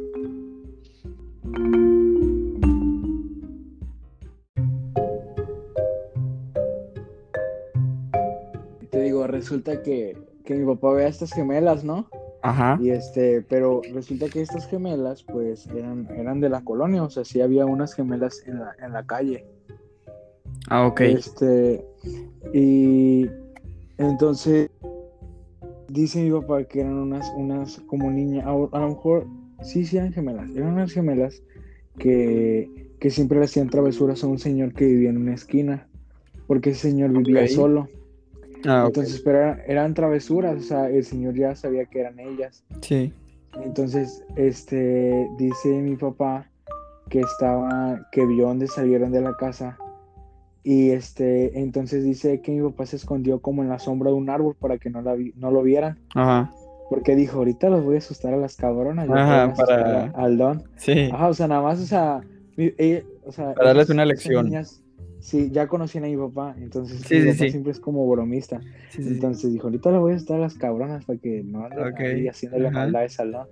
resulta 9.36 9.82
que, 9.82 10.16
que 10.44 10.54
mi 10.54 10.66
papá 10.66 10.92
ve 10.92 11.04
a 11.04 11.08
estas 11.08 11.32
gemelas, 11.32 11.84
¿no? 11.84 12.08
Ajá. 12.42 12.78
Y 12.80 12.90
este, 12.90 13.42
pero 13.42 13.82
resulta 13.92 14.28
que 14.28 14.40
estas 14.40 14.66
gemelas, 14.66 15.22
pues, 15.22 15.66
eran, 15.68 16.08
eran 16.16 16.40
de 16.40 16.48
la 16.48 16.62
colonia, 16.62 17.02
o 17.02 17.10
sea, 17.10 17.24
sí 17.24 17.40
había 17.40 17.66
unas 17.66 17.94
gemelas 17.94 18.42
en 18.46 18.60
la, 18.60 18.74
en 18.80 18.92
la 18.92 19.06
calle. 19.06 19.44
Ah, 20.68 20.86
ok. 20.86 21.00
Este, 21.00 21.84
y 22.52 23.26
entonces 23.98 24.70
dice 25.88 26.22
mi 26.22 26.30
papá 26.30 26.64
que 26.64 26.80
eran 26.80 26.94
unas, 26.94 27.32
unas 27.36 27.80
como 27.86 28.10
niñas, 28.10 28.46
a, 28.46 28.50
a 28.50 28.80
lo 28.80 28.88
mejor 28.88 29.26
sí, 29.62 29.84
sí 29.84 29.96
eran 29.96 30.12
gemelas, 30.12 30.48
eran 30.54 30.74
unas 30.74 30.92
gemelas 30.92 31.42
que, 31.98 32.90
que 33.00 33.10
siempre 33.10 33.38
le 33.38 33.46
hacían 33.46 33.70
travesuras 33.70 34.22
a 34.22 34.26
un 34.26 34.38
señor 34.38 34.74
que 34.74 34.86
vivía 34.86 35.10
en 35.10 35.18
una 35.18 35.34
esquina, 35.34 35.88
porque 36.46 36.70
ese 36.70 36.90
señor 36.90 37.10
vivía 37.10 37.48
solo. 37.48 37.88
Ah. 38.66 38.84
Entonces, 38.86 39.20
pero 39.24 39.38
eran, 39.38 39.60
eran 39.66 39.94
travesuras, 39.94 40.56
o 40.56 40.60
sea, 40.62 40.88
el 40.90 41.04
señor 41.04 41.34
ya 41.34 41.54
sabía 41.54 41.84
que 41.86 42.00
eran 42.00 42.18
ellas. 42.18 42.64
Sí. 42.82 43.12
Entonces, 43.62 44.22
este, 44.36 45.28
dice 45.38 45.68
mi 45.80 45.96
papá 45.96 46.46
que 47.08 47.20
estaba, 47.20 48.06
que 48.12 48.26
vio 48.26 48.46
dónde 48.48 48.66
salieron 48.66 49.12
de 49.12 49.20
la 49.22 49.34
casa. 49.36 49.78
Y 50.64 50.90
este, 50.90 51.58
entonces 51.60 52.02
dice 52.02 52.40
que 52.40 52.50
mi 52.50 52.60
papá 52.68 52.86
se 52.86 52.96
escondió 52.96 53.40
como 53.40 53.62
en 53.62 53.68
la 53.68 53.78
sombra 53.78 54.10
de 54.10 54.16
un 54.16 54.28
árbol 54.28 54.56
para 54.58 54.78
que 54.78 54.90
no, 54.90 55.00
la 55.00 55.14
vi- 55.14 55.32
no 55.36 55.50
lo 55.52 55.62
vieran. 55.62 55.98
Ajá. 56.14 56.50
Porque 56.90 57.14
dijo, 57.14 57.38
ahorita 57.38 57.68
los 57.70 57.84
voy 57.84 57.94
a 57.96 57.98
asustar 57.98 58.34
a 58.34 58.36
las 58.36 58.56
cabronas. 58.56 59.08
Ajá, 59.08 59.54
para- 59.54 60.06
Al 60.10 60.36
don. 60.36 60.64
Sí. 60.76 61.08
Ajá, 61.12 61.28
o 61.28 61.34
sea, 61.34 61.46
nada 61.48 61.62
más, 61.62 61.80
o 61.80 61.86
sea, 61.86 62.20
mi- 62.56 62.72
ella- 62.78 63.02
o 63.24 63.30
sea, 63.32 63.54
Para 63.54 63.68
darles 63.68 63.90
una 63.90 64.04
lección. 64.04 64.46
niñas, 64.46 64.82
sí, 65.26 65.50
ya 65.50 65.66
conocían 65.66 66.04
a 66.04 66.06
mi 66.06 66.16
papá, 66.16 66.54
entonces 66.58 67.00
Sí, 67.02 67.16
mi 67.16 67.20
sí, 67.22 67.26
papá 67.26 67.38
sí. 67.44 67.50
siempre 67.50 67.72
es 67.72 67.80
como 67.80 68.08
bromista. 68.08 68.60
Entonces 68.96 69.52
dijo, 69.52 69.66
ahorita 69.66 69.90
le 69.90 69.98
voy 69.98 70.12
a 70.12 70.16
estar 70.16 70.36
a 70.36 70.40
las 70.40 70.54
cabronas 70.54 71.04
para 71.04 71.18
que 71.18 71.42
no 71.42 71.64
anden 71.64 71.80
Ok, 71.88 72.00
ahí 72.00 72.28
haciéndole 72.28 72.68
ajá. 72.68 72.78
maldades 72.78 73.18
al 73.18 73.32
¿no? 73.32 73.46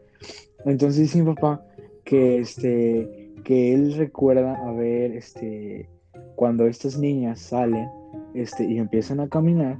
Entonces 0.65 1.01
dice 1.03 1.21
mi 1.23 1.35
papá 1.35 1.65
que 2.05 2.39
este 2.39 3.33
que 3.43 3.75
él 3.75 3.95
recuerda 3.97 4.57
haber 4.67 5.13
este 5.13 5.89
cuando 6.37 6.67
estas 6.67 6.97
niñas 6.99 7.41
salen 7.41 7.87
este 8.35 8.65
y 8.65 8.79
empiezan 8.79 9.21
a 9.21 9.29
caminar, 9.29 9.77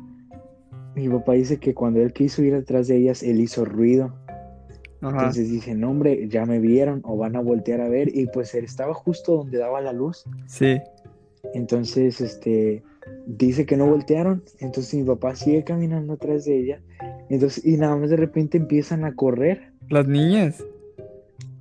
mi 0.95 1.09
papá 1.09 1.33
dice 1.33 1.59
que 1.59 1.75
cuando 1.75 2.01
él 2.01 2.13
quiso 2.13 2.43
ir 2.43 2.55
detrás 2.55 2.89
de 2.89 2.97
ellas, 2.97 3.23
él 3.23 3.41
hizo 3.41 3.65
ruido. 3.65 4.15
Ajá. 5.01 5.17
Entonces 5.19 5.51
dice, 5.51 5.75
no 5.75 5.91
hombre, 5.91 6.29
ya 6.29 6.47
me 6.47 6.61
vieron 6.61 7.01
o 7.05 7.17
van 7.17 7.37
a 7.37 7.41
voltear 7.41 7.81
a 7.81 7.89
ver. 7.89 8.17
Y 8.17 8.27
pues 8.29 8.55
él 8.55 8.65
estaba 8.65 8.95
justo 8.95 9.37
donde 9.39 9.59
daba 9.59 9.81
la 9.81 9.93
luz. 9.93 10.25
Sí. 10.47 10.81
Entonces, 11.55 12.21
este, 12.21 12.83
dice 13.27 13.65
que 13.67 13.77
no 13.77 13.87
voltearon. 13.87 14.43
Entonces 14.61 14.95
mi 14.95 15.05
papá 15.05 15.35
sigue 15.37 15.65
caminando 15.65 16.15
atrás 16.15 16.45
de 16.45 16.59
ella. 16.59 16.81
Entonces, 17.31 17.65
y 17.65 17.77
nada 17.77 17.97
más 17.97 18.11
de 18.11 18.17
repente 18.17 18.59
empiezan 18.59 19.05
a 19.05 19.15
correr. 19.15 19.73
Las 19.89 20.07
niñas. 20.07 20.63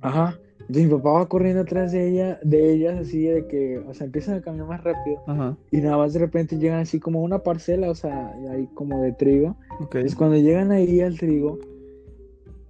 Ajá. 0.00 0.38
Entonces 0.60 0.84
mi 0.84 0.90
papá 0.96 1.10
va 1.12 1.28
corriendo 1.28 1.60
atrás 1.62 1.92
de 1.92 2.08
ella, 2.08 2.38
de 2.42 2.72
ellas, 2.72 2.98
así 2.98 3.24
de 3.24 3.46
que, 3.46 3.78
o 3.78 3.92
sea, 3.92 4.06
empiezan 4.06 4.36
a 4.38 4.40
caminar 4.40 4.66
más 4.66 4.82
rápido. 4.82 5.22
Ajá. 5.26 5.56
Y 5.70 5.78
nada 5.78 5.98
más 5.98 6.14
de 6.14 6.20
repente 6.20 6.58
llegan 6.58 6.80
así 6.80 6.98
como 6.98 7.20
a 7.20 7.22
una 7.22 7.40
parcela, 7.40 7.90
o 7.90 7.94
sea, 7.94 8.34
ahí 8.50 8.66
como 8.74 9.02
de 9.02 9.12
trigo. 9.12 9.56
Ok. 9.80 9.96
Entonces 9.96 10.16
cuando 10.16 10.36
llegan 10.36 10.72
ahí 10.72 11.00
al 11.00 11.18
trigo, 11.18 11.58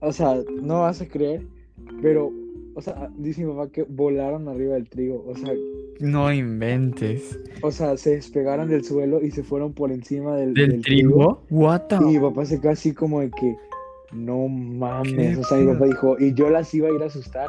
o 0.00 0.12
sea, 0.12 0.36
no 0.60 0.80
vas 0.80 1.00
a 1.00 1.06
creer, 1.06 1.46
pero, 2.02 2.32
o 2.74 2.80
sea, 2.80 3.10
dice 3.16 3.44
mi 3.44 3.52
papá 3.52 3.70
que 3.70 3.84
volaron 3.84 4.48
arriba 4.48 4.74
del 4.74 4.88
trigo. 4.88 5.24
O 5.26 5.36
sea, 5.36 5.52
No 6.00 6.32
inventes. 6.32 7.38
o 7.62 7.70
sea, 7.70 7.96
se 7.96 8.16
despegaron 8.16 8.68
del 8.68 8.84
suelo 8.84 9.22
y 9.22 9.30
se 9.30 9.42
fueron 9.42 9.72
por 9.72 9.92
encima 9.92 10.36
del, 10.36 10.54
¿Del 10.54 10.80
trigo? 10.82 11.42
What 11.50 11.82
the? 11.88 11.96
Y 11.96 12.00
mi 12.00 12.18
papá 12.18 12.44
se 12.44 12.60
quedó 12.60 12.72
así 12.72 12.92
como 12.92 13.20
de 13.20 13.30
que, 13.30 13.56
no 14.12 14.48
mames. 14.48 15.36
¿Qué 15.36 15.40
O 15.40 15.44
sea, 15.44 15.58
mi 15.58 15.72
papá 15.72 15.86
dijo, 15.86 16.16
y 16.18 16.34
yo 16.34 16.50
las 16.50 16.72
iba 16.74 16.88
a 16.88 16.92
ir 16.92 17.02
a 17.02 17.06
asustar. 17.06 17.48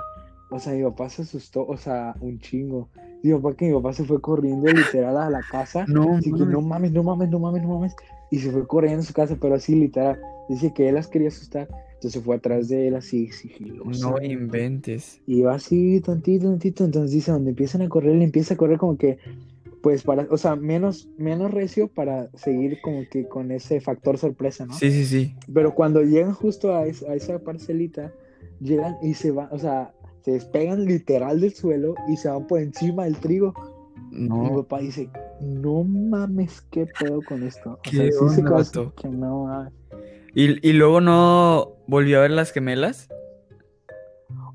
O 0.52 0.60
sea, 0.60 0.74
mi 0.74 0.84
papá 0.84 1.10
se 1.10 1.24
asustó, 1.24 1.66
o 1.66 1.76
sea, 1.76 2.16
un 2.22 2.40
chingo. 2.40 2.90
Mi 3.24 3.34
papá 3.34 3.56
que 3.56 3.66
mi 3.68 3.74
papá 3.74 3.94
se 3.94 4.04
fue 4.04 4.22
corriendo 4.22 4.72
literal 4.72 5.18
a 5.18 5.30
la 5.30 5.42
casa. 5.42 5.86
No, 5.88 6.18
Así 6.18 6.32
que 6.32 6.46
no 6.46 6.62
mames, 6.62 6.92
no 6.92 7.02
mames, 7.04 7.30
no 7.30 7.40
mames, 7.40 7.64
no 7.64 7.70
mames. 7.70 7.96
Y 8.30 8.40
se 8.40 8.52
fue 8.52 8.68
corriendo 8.68 9.02
a 9.02 9.06
su 9.06 9.14
casa, 9.14 9.36
pero 9.42 9.56
así 9.56 9.76
literal. 9.76 10.20
Dice 10.50 10.72
que 10.74 10.88
él 10.90 10.96
las 10.96 11.08
quería 11.08 11.30
asustar. 11.30 11.68
Entonces 11.96 12.24
fue 12.24 12.36
atrás 12.36 12.68
de 12.68 12.88
él 12.90 12.96
así, 12.96 13.30
sigiloso. 13.32 14.12
no 14.12 14.22
inventes. 14.22 15.22
Y 15.26 15.42
va 15.42 15.56
así, 15.56 16.02
tantito, 16.02 16.46
tantito. 16.50 16.84
Entonces 16.86 17.12
dice, 17.12 17.32
donde 17.32 17.52
empiezan 17.52 17.82
a 17.82 17.90
correr, 17.90 18.16
le 18.16 18.24
empieza 18.26 18.54
a 18.54 18.58
correr 18.58 18.78
como 18.78 18.98
que, 18.98 19.18
pues 19.82 20.04
para, 20.04 20.28
o 20.30 20.38
sea, 20.38 20.56
menos, 20.56 21.08
menos 21.18 21.52
recio 21.52 21.88
para 21.88 22.30
seguir 22.36 22.80
como 22.82 23.04
que 23.10 23.28
con 23.28 23.52
ese 23.52 23.80
factor 23.82 24.18
sorpresa, 24.18 24.66
¿no? 24.66 24.74
Sí, 24.74 24.92
sí, 24.92 25.06
sí. 25.06 25.34
Pero 25.54 25.74
cuando 25.76 26.02
llegan 26.02 26.34
justo 26.34 26.76
a, 26.76 26.86
es- 26.88 27.04
a 27.04 27.16
esa 27.16 27.40
parcelita, 27.40 28.12
llegan 28.60 28.96
y 29.02 29.14
se 29.14 29.32
van, 29.32 29.48
o 29.52 29.58
sea, 29.60 29.94
se 30.22 30.32
despegan 30.32 30.86
literal 30.86 31.40
del 31.40 31.54
suelo 31.54 31.94
y 32.12 32.18
se 32.18 32.30
van 32.30 32.48
por 32.48 32.60
encima 32.60 33.06
del 33.06 33.18
trigo. 33.18 33.54
Y 34.12 34.16
mi 34.18 34.28
No. 34.30 34.56
papá 34.64 34.80
dice, 34.80 35.10
no 35.42 35.84
mames, 35.84 36.62
qué 36.72 36.86
pedo 36.88 37.22
con 37.24 37.44
esto. 37.44 37.74
O 37.74 37.80
¿Qué 37.84 37.98
sea, 37.98 38.12
sí 38.30 38.36
se 38.36 38.42
onda, 38.42 38.58
así 38.58 38.80
que 39.02 39.10
no 39.10 39.44
mames. 39.46 39.74
¿Y, 40.36 40.68
y 40.68 40.74
luego 40.74 41.02
no 41.02 41.78
volvió 41.88 42.20
a 42.20 42.22
ver 42.24 42.32
las 42.32 42.52
gemelas? 42.52 43.10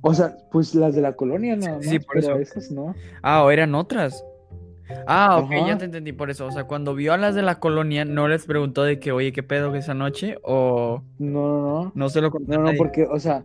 O 0.03 0.15
sea, 0.15 0.37
pues 0.53 0.75
las 0.75 0.95
de 0.95 1.03
la 1.03 1.15
colonia 1.15 1.57
nada 1.57 1.77
más, 1.77 1.87
Sí, 1.87 1.99
por 1.99 2.15
pero 2.21 2.39
eso. 2.39 2.59
esas 2.59 2.71
no. 2.71 2.95
Ah, 3.23 3.45
o 3.45 3.51
eran 3.51 3.75
otras. 3.75 4.25
Ah, 5.07 5.39
ok, 5.39 5.53
Ajá. 5.53 5.67
ya 5.69 5.79
te 5.79 5.85
entendí 5.85 6.13
por 6.13 6.31
eso. 6.31 6.47
O 6.47 6.51
sea, 6.51 6.65
cuando 6.65 6.95
vio 6.95 7.13
a 7.13 7.17
las 7.17 7.35
de 7.35 7.43
la 7.43 7.61
colonia, 7.61 8.05
no 8.05 8.27
les 8.29 8.45
preguntó 8.47 8.83
de 8.83 8.99
que, 8.99 9.13
oye, 9.13 9.33
¿qué 9.33 9.43
pedo 9.43 9.75
esa 9.75 9.95
noche? 9.95 10.37
O 10.43 11.03
No, 11.19 11.31
no, 11.49 11.63
no. 11.85 11.93
no 11.95 12.09
se 12.09 12.21
lo 12.21 12.31
contó. 12.31 12.53
No, 12.53 12.63
no, 12.63 12.73
porque, 12.77 13.05
o 13.05 13.19
sea, 13.21 13.45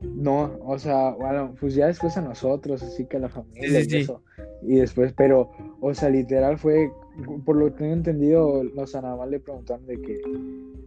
no, 0.00 0.52
o 0.64 0.78
sea, 0.78 1.10
bueno, 1.10 1.54
pues 1.60 1.74
ya 1.74 1.86
después 1.88 2.16
a 2.16 2.22
nosotros, 2.22 2.82
así 2.82 3.06
que 3.06 3.18
a 3.18 3.20
la 3.20 3.28
familia 3.28 3.68
Sí, 3.68 3.74
sí, 3.74 3.86
y 3.86 3.90
sí. 3.90 3.96
eso. 3.98 4.22
Y 4.62 4.76
después, 4.76 5.12
pero, 5.16 5.50
o 5.80 5.92
sea, 5.94 6.08
literal 6.08 6.58
fue, 6.58 6.90
por 7.44 7.56
lo 7.56 7.66
que 7.66 7.78
tengo 7.78 7.92
entendido, 7.92 8.62
o 8.76 8.86
sea, 8.86 9.02
nada 9.02 9.16
más 9.16 9.28
le 9.28 9.40
preguntaron 9.40 9.86
de 9.86 10.00
que, 10.00 10.20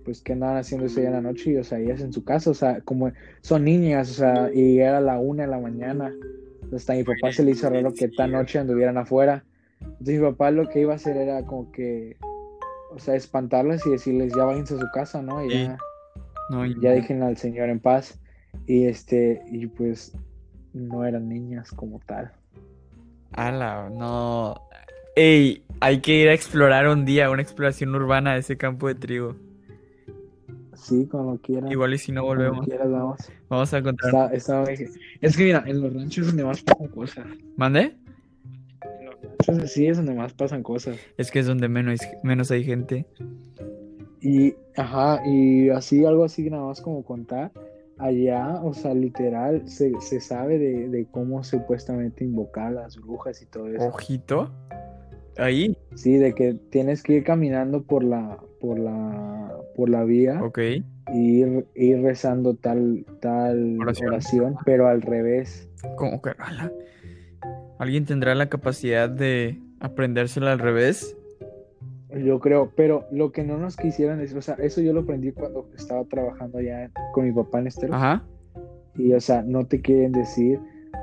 pues, 0.06 0.22
qué 0.22 0.34
andaban 0.34 0.58
haciendo 0.58 0.88
ese 0.88 1.02
día 1.02 1.10
en 1.10 1.16
la 1.16 1.22
noche, 1.22 1.52
y, 1.52 1.58
o 1.58 1.64
sea, 1.64 1.80
ellas 1.80 2.02
en 2.02 2.14
su 2.14 2.24
casa, 2.24 2.50
o 2.50 2.54
sea, 2.54 2.82
como 2.82 3.12
son 3.42 3.66
niñas, 3.66 4.12
o 4.12 4.14
sea, 4.14 4.50
y 4.54 4.80
era 4.80 5.02
la 5.02 5.20
una 5.20 5.44
de 5.44 5.50
la 5.50 5.60
mañana. 5.60 6.14
Hasta 6.74 6.94
mi 6.94 7.04
papá 7.04 7.34
se 7.34 7.44
le 7.44 7.52
hizo 7.52 7.70
raro 7.70 7.94
que 7.94 8.08
tan 8.08 8.32
noche 8.32 8.58
anduvieran 8.58 8.98
afuera. 8.98 9.44
Entonces 9.82 10.22
mi 10.22 10.26
papá 10.30 10.52
lo 10.52 10.70
que 10.70 10.80
iba 10.82 10.94
a 10.94 10.96
hacer 10.96 11.18
era 11.18 11.46
como 11.46 11.72
que, 11.72 12.16
o 12.92 13.00
sea, 13.00 13.16
espantarlas 13.16 13.86
y 13.86 13.92
decirles, 13.92 14.34
ya 14.36 14.46
váyanse 14.46 14.76
a 14.76 14.80
su 14.80 14.88
casa, 14.94 15.22
¿no? 15.22 15.44
Y 15.44 15.50
ya 15.50 15.78
No, 16.50 16.66
ya 16.66 16.92
dejen 16.92 17.24
al 17.24 17.36
señor 17.38 17.70
en 17.70 17.80
paz. 17.80 18.20
Y 18.68 18.86
este, 18.86 19.42
y 19.52 19.68
pues 19.68 20.14
no 20.74 21.06
eran 21.06 21.28
niñas 21.28 21.72
como 21.72 22.00
tal. 22.06 22.32
Ala, 23.34 23.90
no. 23.90 24.56
Ey, 25.16 25.64
hay 25.82 26.00
que 26.00 26.14
ir 26.14 26.30
a 26.30 26.34
explorar 26.34 26.88
un 26.88 27.06
día, 27.06 27.30
una 27.30 27.42
exploración 27.42 27.94
urbana 27.96 28.34
de 28.34 28.40
ese 28.40 28.56
campo 28.56 28.88
de 28.88 28.96
trigo. 28.96 29.36
Sí, 30.76 31.08
cuando 31.08 31.38
quieran. 31.42 31.72
Igual 31.72 31.94
y 31.96 31.98
si 31.98 32.12
no 32.12 32.24
cuando 32.24 32.44
volvemos, 32.44 32.68
quieras, 32.68 32.90
vamos. 32.90 33.18
vamos 33.50 33.74
a 33.74 33.78
encontrar. 33.80 34.34
Está, 34.34 34.64
está 34.64 34.72
Es 35.22 35.36
que 35.36 35.44
mira, 35.44 35.64
en 35.66 35.82
los 35.82 35.94
ranchos 35.94 36.20
es 36.20 36.28
donde 36.28 36.44
más 36.44 36.62
pasan 36.62 36.88
cosas. 36.88 37.26
¿Mande? 37.58 37.96
En 39.00 39.06
los 39.06 39.16
ranchos 39.22 39.60
así 39.64 39.88
es 39.88 39.98
donde 39.98 40.14
más 40.14 40.34
pasan 40.34 40.64
cosas. 40.64 40.98
Es 41.18 41.32
que 41.32 41.40
es 41.40 41.48
donde 41.48 41.68
menos, 41.68 42.00
menos 42.24 42.52
hay 42.52 42.64
gente. 42.64 43.06
Y, 44.22 44.54
ajá, 44.78 45.22
y 45.26 45.70
así, 45.70 46.06
algo 46.06 46.24
así 46.24 46.48
nada 46.50 46.66
más 46.66 46.80
como 46.80 47.04
contar. 47.04 47.52
Allá, 47.98 48.60
o 48.64 48.74
sea, 48.74 48.94
literal, 48.94 49.68
se, 49.68 49.92
se 50.00 50.20
sabe 50.20 50.58
de, 50.58 50.90
de 50.90 51.06
cómo 51.06 51.44
supuestamente 51.44 52.24
invocar 52.24 52.68
a 52.68 52.72
las 52.72 52.98
brujas 52.98 53.42
y 53.42 53.46
todo 53.48 53.68
eso. 53.68 53.86
Ojito. 53.86 54.52
Ahí. 55.38 55.78
Sí, 55.96 56.18
de 56.18 56.34
que 56.34 56.56
tienes 56.70 57.04
que 57.04 57.14
ir 57.14 57.24
caminando 57.24 57.84
por 57.84 58.04
la, 58.04 58.38
por 58.60 58.78
la, 58.80 59.58
por 59.76 59.90
la 59.90 60.04
vía. 60.04 60.44
Ok. 60.44 60.60
y 61.14 61.42
ir, 61.42 61.66
ir 61.76 62.02
rezando 62.02 62.56
tal, 62.56 63.06
tal 63.20 63.80
Oración. 63.80 64.10
oración. 64.10 64.56
pero 64.66 64.88
al 64.88 65.02
revés. 65.02 65.70
Como 65.96 66.22
que. 66.22 66.32
ala. 66.38 66.72
¿Alguien 67.80 68.06
tendrá 68.06 68.36
la 68.36 68.48
capacidad 68.50 69.10
de 69.10 69.60
aprendérsela 69.80 70.52
al 70.52 70.60
revés? 70.60 71.18
Yo 72.16 72.40
creo, 72.40 72.72
pero 72.76 73.08
lo 73.12 73.32
que 73.32 73.44
no 73.44 73.58
nos 73.58 73.78
quisieran 73.78 74.20
decir, 74.20 74.38
o 74.38 74.42
sea, 74.42 74.56
eso 74.56 74.82
yo 74.82 74.92
lo 74.94 75.02
aprendí 75.02 75.32
cuando 75.32 75.70
estaba 75.78 76.04
trabajando 76.04 76.60
ya 76.60 76.92
con 77.14 77.26
mi 77.26 77.32
papá 77.32 77.60
en 77.60 77.68
Estero. 77.68 77.96
Ajá. 77.96 78.24
Y, 78.98 79.14
o 79.14 79.22
sea, 79.22 79.42
no 79.44 79.66
te 79.66 79.82
quieren 79.82 80.12
decir, 80.12 80.60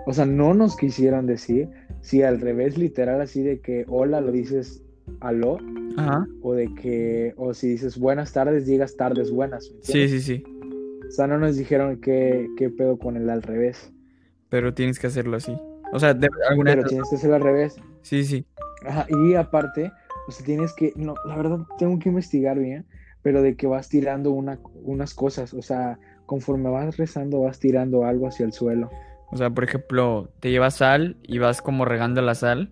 o 0.07 0.13
sea, 0.13 0.27
no 0.27 0.55
nos 0.55 0.77
quisieron 0.77 1.27
decir 1.27 1.69
si 2.01 2.23
al 2.23 2.41
revés, 2.41 2.79
literal, 2.79 3.21
así 3.21 3.43
de 3.43 3.61
que 3.61 3.85
hola 3.89 4.21
lo 4.21 4.33
dices 4.33 4.83
aló, 5.21 5.59
Ajá. 5.97 6.27
o 6.43 6.55
de 6.55 6.73
que, 6.75 7.35
o 7.37 7.55
si 7.55 7.69
dices 7.69 7.99
buenas 7.99 8.33
tardes, 8.33 8.67
digas 8.67 8.97
tardes 8.97 9.31
buenas. 9.31 9.71
¿me 9.71 9.83
Sí, 9.83 10.09
sí, 10.09 10.21
sí. 10.21 10.45
O 11.07 11.11
sea, 11.11 11.27
no 11.27 11.39
nos 11.39 11.57
dijeron 11.57 12.01
qué, 12.01 12.49
qué 12.57 12.71
pedo 12.71 12.99
con 12.99 13.17
el 13.17 13.29
al 13.31 13.43
revés. 13.43 13.93
Pero 14.49 14.75
tienes 14.75 14.99
que 14.99 15.07
hacerlo 15.07 15.37
así. 15.37 15.57
O 15.93 15.99
sea, 15.99 16.15
de 16.15 16.29
alguna 16.49 16.73
Pero 16.73 16.85
tienes 16.85 17.09
que 17.09 17.17
hacer 17.17 17.33
al 17.33 17.41
revés. 17.41 17.77
Sí, 18.03 18.25
sí. 18.25 18.47
Ajá, 18.87 19.07
y 19.09 19.35
aparte, 19.35 19.91
o 20.29 20.31
sea, 20.31 20.45
tienes 20.45 20.73
que, 20.75 20.93
no, 20.97 21.15
la 21.27 21.37
verdad 21.37 21.61
tengo 21.79 21.99
que 21.99 22.11
investigar 22.11 22.59
bien, 22.59 22.87
pero 23.23 23.43
de 23.43 23.57
que 23.57 23.67
vas 23.67 23.89
tirando 23.89 24.31
una, 24.31 24.61
unas 24.83 25.15
cosas, 25.15 25.53
o 25.55 25.63
sea, 25.63 25.99
conforme 26.27 26.71
vas 26.71 26.97
rezando 26.97 27.41
vas 27.41 27.59
tirando 27.59 28.05
algo 28.05 28.29
hacia 28.29 28.47
el 28.47 28.53
suelo. 28.53 28.91
O 29.31 29.37
sea, 29.37 29.51
por 29.51 29.65
ejemplo, 29.65 30.31
te 30.41 30.51
llevas 30.51 30.77
sal 30.77 31.17
y 31.23 31.39
vas 31.39 31.61
como 31.61 31.85
regando 31.85 32.23
la 32.23 32.35
sal. 32.35 32.71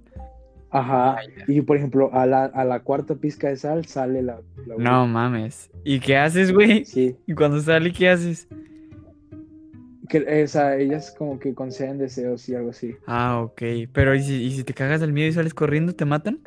Ajá, 0.71 1.17
y 1.47 1.61
por 1.63 1.77
ejemplo, 1.77 2.11
a 2.13 2.27
la, 2.27 2.45
a 2.45 2.65
la 2.65 2.81
cuarta 2.81 3.15
pizca 3.15 3.49
de 3.49 3.57
sal 3.57 3.87
sale 3.87 4.23
la... 4.23 4.41
la 4.67 4.75
No 4.77 5.07
mames. 5.07 5.71
¿Y 5.85 6.01
qué 6.01 6.17
haces, 6.17 6.53
güey? 6.53 6.85
Sí, 6.85 7.17
¿Y 7.27 7.35
cuando 7.35 7.61
sale, 7.61 7.93
qué 7.93 8.11
haces? 8.11 8.49
que, 10.09 10.45
o 10.45 10.47
sea, 10.47 10.77
ellas 10.77 11.15
como 11.17 11.39
que 11.39 11.55
conceden 11.55 11.99
deseos 11.99 12.49
y 12.49 12.55
algo 12.55 12.71
así. 12.71 12.97
Ah, 13.07 13.41
ok. 13.41 13.63
Pero 13.93 14.15
¿y 14.15 14.23
si, 14.23 14.43
y 14.45 14.51
si 14.53 14.65
te 14.65 14.75
cagas 14.75 15.01
del 15.01 15.13
miedo 15.13 15.29
y 15.29 15.33
sales 15.33 15.55
corriendo, 15.55 15.95
te 15.95 16.05
matan? 16.05 16.41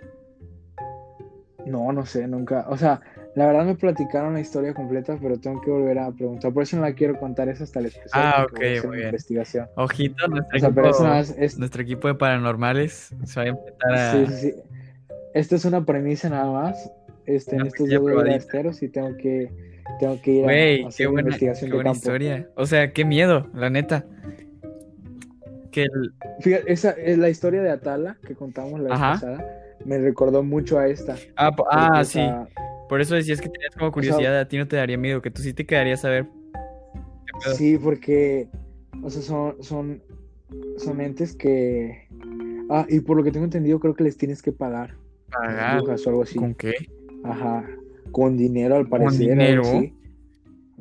No, 1.65 1.91
no 1.91 2.05
sé, 2.05 2.27
nunca, 2.27 2.65
o 2.69 2.77
sea, 2.77 3.01
la 3.39 3.45
verdad 3.45 3.63
me 3.63 3.75
platicaron 3.75 4.33
la 4.33 4.41
historia 4.41 4.73
completa, 4.73 5.17
pero 5.21 5.39
tengo 5.39 5.61
que 5.61 5.71
volver 5.71 5.97
a 5.97 6.11
preguntar, 6.11 6.51
por 6.51 6.63
eso 6.63 6.75
no 6.75 6.81
la 6.81 6.91
quiero 6.91 7.17
contar, 7.17 7.47
es 7.47 7.61
hasta 7.61 7.79
el 7.79 7.85
especial. 7.85 8.21
Ah, 8.21 8.45
porque 8.49 8.65
voy 8.65 8.75
a 8.75 8.79
ok, 8.81 8.87
muy 8.87 8.97
bien. 8.97 9.07
investigación. 9.07 9.67
Ojito, 9.75 10.27
nuestro, 10.27 10.57
O 10.57 10.59
sea, 10.59 10.67
equipo, 10.67 10.87
eso 10.89 11.03
nada 11.03 11.15
más 11.15 11.35
es, 11.37 11.57
nuestro 11.57 11.81
equipo 11.81 12.09
de 12.09 12.15
paranormales 12.15 13.15
se 13.23 13.39
va 13.39 13.45
a 13.45 13.47
empezar 13.47 13.93
a... 13.93 14.11
Sí, 14.11 14.25
sí, 14.25 14.51
sí. 14.51 14.55
Esta 15.33 15.55
es 15.55 15.63
una 15.63 15.85
premisa 15.85 16.27
nada 16.27 16.51
más. 16.51 16.91
Este, 17.25 17.55
en 17.55 17.67
estos 17.67 17.87
dos 17.87 18.81
y 18.81 18.89
tengo 18.89 19.15
que, 19.15 19.49
tengo 20.01 20.21
que 20.21 20.31
ir 20.31 20.43
a, 20.43 20.47
qué 20.49 20.85
hacer 20.85 21.07
una 21.07 21.13
buena, 21.13 21.27
investigación 21.29 21.69
qué 21.69 21.71
de 21.71 21.75
buena 21.77 21.89
campo. 21.91 21.97
historia. 21.97 22.49
O 22.55 22.65
sea, 22.65 22.91
qué 22.91 23.05
miedo, 23.05 23.47
la 23.53 23.69
neta. 23.69 24.05
Que 25.71 25.83
el... 25.83 26.13
Fíjate, 26.41 26.73
esa 26.73 26.91
es 26.91 27.17
la 27.17 27.29
historia 27.29 27.61
de 27.61 27.71
Atala 27.71 28.17
que 28.27 28.35
contamos 28.35 28.81
la 28.81 28.89
vez 28.89 28.99
pasada. 28.99 29.45
Me 29.85 29.97
recordó 29.97 30.43
mucho 30.43 30.77
a 30.77 30.87
esta. 30.87 31.15
Ah, 31.37 31.55
ah, 31.71 32.03
sí. 32.03 32.19
Por 32.89 32.99
eso 32.99 33.15
decías 33.15 33.39
que 33.39 33.47
tenías 33.49 33.75
como 33.75 33.91
curiosidad, 33.91 34.37
a 34.37 34.47
ti 34.47 34.57
no 34.57 34.67
te 34.67 34.75
daría 34.75 34.97
miedo, 34.97 35.21
que 35.21 35.31
tú 35.31 35.41
sí 35.41 35.53
te 35.53 35.65
quedarías 35.65 36.03
a 36.03 36.09
ver. 36.09 36.25
Sí, 37.55 37.77
porque 37.77 38.49
o 39.03 39.09
sea, 39.09 39.21
son, 39.21 39.63
son, 39.63 40.01
son 40.77 41.01
entes 41.01 41.35
que. 41.35 42.07
Ah, 42.69 42.85
y 42.89 42.99
por 42.99 43.17
lo 43.17 43.23
que 43.23 43.31
tengo 43.31 43.45
entendido, 43.45 43.79
creo 43.79 43.95
que 43.95 44.03
les 44.03 44.17
tienes 44.17 44.41
que 44.41 44.51
pagar. 44.51 44.95
Pagar. 45.31 45.77
brujas 45.77 46.05
o 46.05 46.09
algo 46.09 46.23
así. 46.23 46.37
¿Con 46.37 46.53
qué? 46.55 46.73
Ajá. 47.23 47.65
Con 48.11 48.37
dinero, 48.37 48.75
al 48.75 48.87
parecer. 48.87 49.39
algo 49.39 49.69
dinero? 49.69 49.95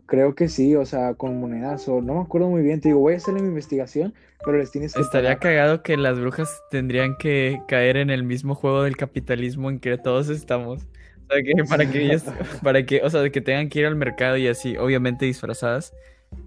Creo 0.06 0.34
que 0.34 0.48
sí, 0.48 0.74
o 0.74 0.86
sea, 0.86 1.12
con 1.14 1.38
monedas 1.38 1.86
o 1.86 2.00
no 2.00 2.14
me 2.14 2.20
acuerdo 2.20 2.48
muy 2.48 2.62
bien. 2.62 2.80
Te 2.80 2.88
digo, 2.88 3.00
voy 3.00 3.12
a 3.14 3.16
hacerle 3.18 3.42
mi 3.42 3.48
investigación, 3.48 4.14
pero 4.42 4.56
les 4.56 4.70
tienes 4.70 4.94
que 4.94 5.02
Estaría 5.02 5.38
pagar. 5.38 5.40
cagado 5.40 5.82
que 5.82 5.98
las 5.98 6.18
brujas 6.18 6.48
tendrían 6.70 7.16
que 7.18 7.60
caer 7.68 7.98
en 7.98 8.08
el 8.08 8.24
mismo 8.24 8.54
juego 8.54 8.84
del 8.84 8.96
capitalismo 8.96 9.68
en 9.68 9.78
que 9.78 9.98
todos 9.98 10.30
estamos. 10.30 10.86
Sea, 11.28 11.42
que 11.42 11.64
para 11.64 11.90
que 11.90 12.04
ellas, 12.04 12.24
para 12.62 12.84
que, 12.86 13.00
o 13.02 13.10
sea, 13.10 13.28
que 13.30 13.40
tengan 13.40 13.68
que 13.68 13.80
ir 13.80 13.86
al 13.86 13.96
mercado 13.96 14.36
y 14.36 14.46
así, 14.48 14.76
obviamente 14.76 15.26
disfrazadas. 15.26 15.92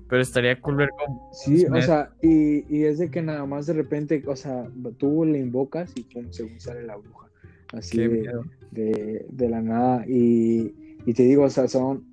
Pero 0.08 0.22
estaría 0.22 0.60
cool 0.60 0.76
ver 0.76 0.90
cómo. 0.98 1.32
Sí, 1.34 1.66
o 1.66 1.82
sea, 1.82 2.12
y, 2.22 2.66
y 2.70 2.84
es 2.84 3.00
de 3.00 3.10
que 3.10 3.22
nada 3.22 3.46
más 3.46 3.66
de 3.66 3.74
repente, 3.74 4.22
o 4.28 4.36
sea, 4.36 4.68
tú 4.98 5.26
le 5.26 5.40
invocas 5.40 5.92
y 5.96 6.04
pum, 6.04 6.28
según 6.32 6.60
sale 6.60 6.84
la 6.84 6.98
bruja. 6.98 7.28
Así 7.74 7.98
de, 7.98 8.30
de, 8.72 9.26
de 9.30 9.50
la 9.50 9.62
nada. 9.62 10.06
Y, 10.08 10.76
y 11.06 11.14
te 11.14 11.24
digo, 11.24 11.44
o 11.44 11.50
sea, 11.50 11.68
son. 11.68 12.06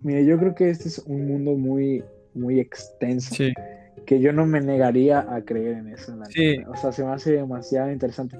Mira, 0.00 0.22
yo 0.22 0.38
creo 0.38 0.54
que 0.54 0.70
este 0.70 0.88
es 0.88 0.98
un 1.00 1.28
mundo 1.28 1.52
muy, 1.52 2.02
muy 2.34 2.58
extenso. 2.58 3.34
Sí, 3.34 3.52
Que 4.06 4.20
yo 4.20 4.32
no 4.32 4.46
me 4.46 4.60
negaría 4.60 5.20
a 5.20 5.42
creer 5.42 5.76
en 5.76 5.88
eso. 5.88 6.16
la 6.16 6.26
Sí. 6.26 6.56
O 6.66 6.76
sea, 6.76 6.90
se 6.90 7.04
me 7.04 7.12
hace 7.12 7.32
demasiado 7.32 7.92
interesante. 7.92 8.36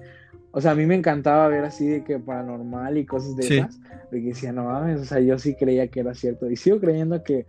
O 0.52 0.60
sea, 0.60 0.72
a 0.72 0.74
mí 0.74 0.86
me 0.86 0.94
encantaba 0.94 1.48
ver 1.48 1.64
así 1.64 1.86
de 1.88 2.04
que 2.04 2.18
paranormal 2.18 2.98
y 2.98 3.06
cosas 3.06 3.34
de 3.36 3.42
Sí. 3.42 3.58
esas. 3.58 3.80
De 4.10 4.20
que 4.20 4.28
decía, 4.28 4.52
no 4.52 4.64
mames, 4.64 5.00
o 5.00 5.04
sea, 5.04 5.18
yo 5.20 5.38
sí 5.38 5.54
creía 5.54 5.88
que 5.88 6.00
era 6.00 6.14
cierto. 6.14 6.50
Y 6.50 6.56
sigo 6.56 6.78
creyendo 6.78 7.22
que, 7.24 7.46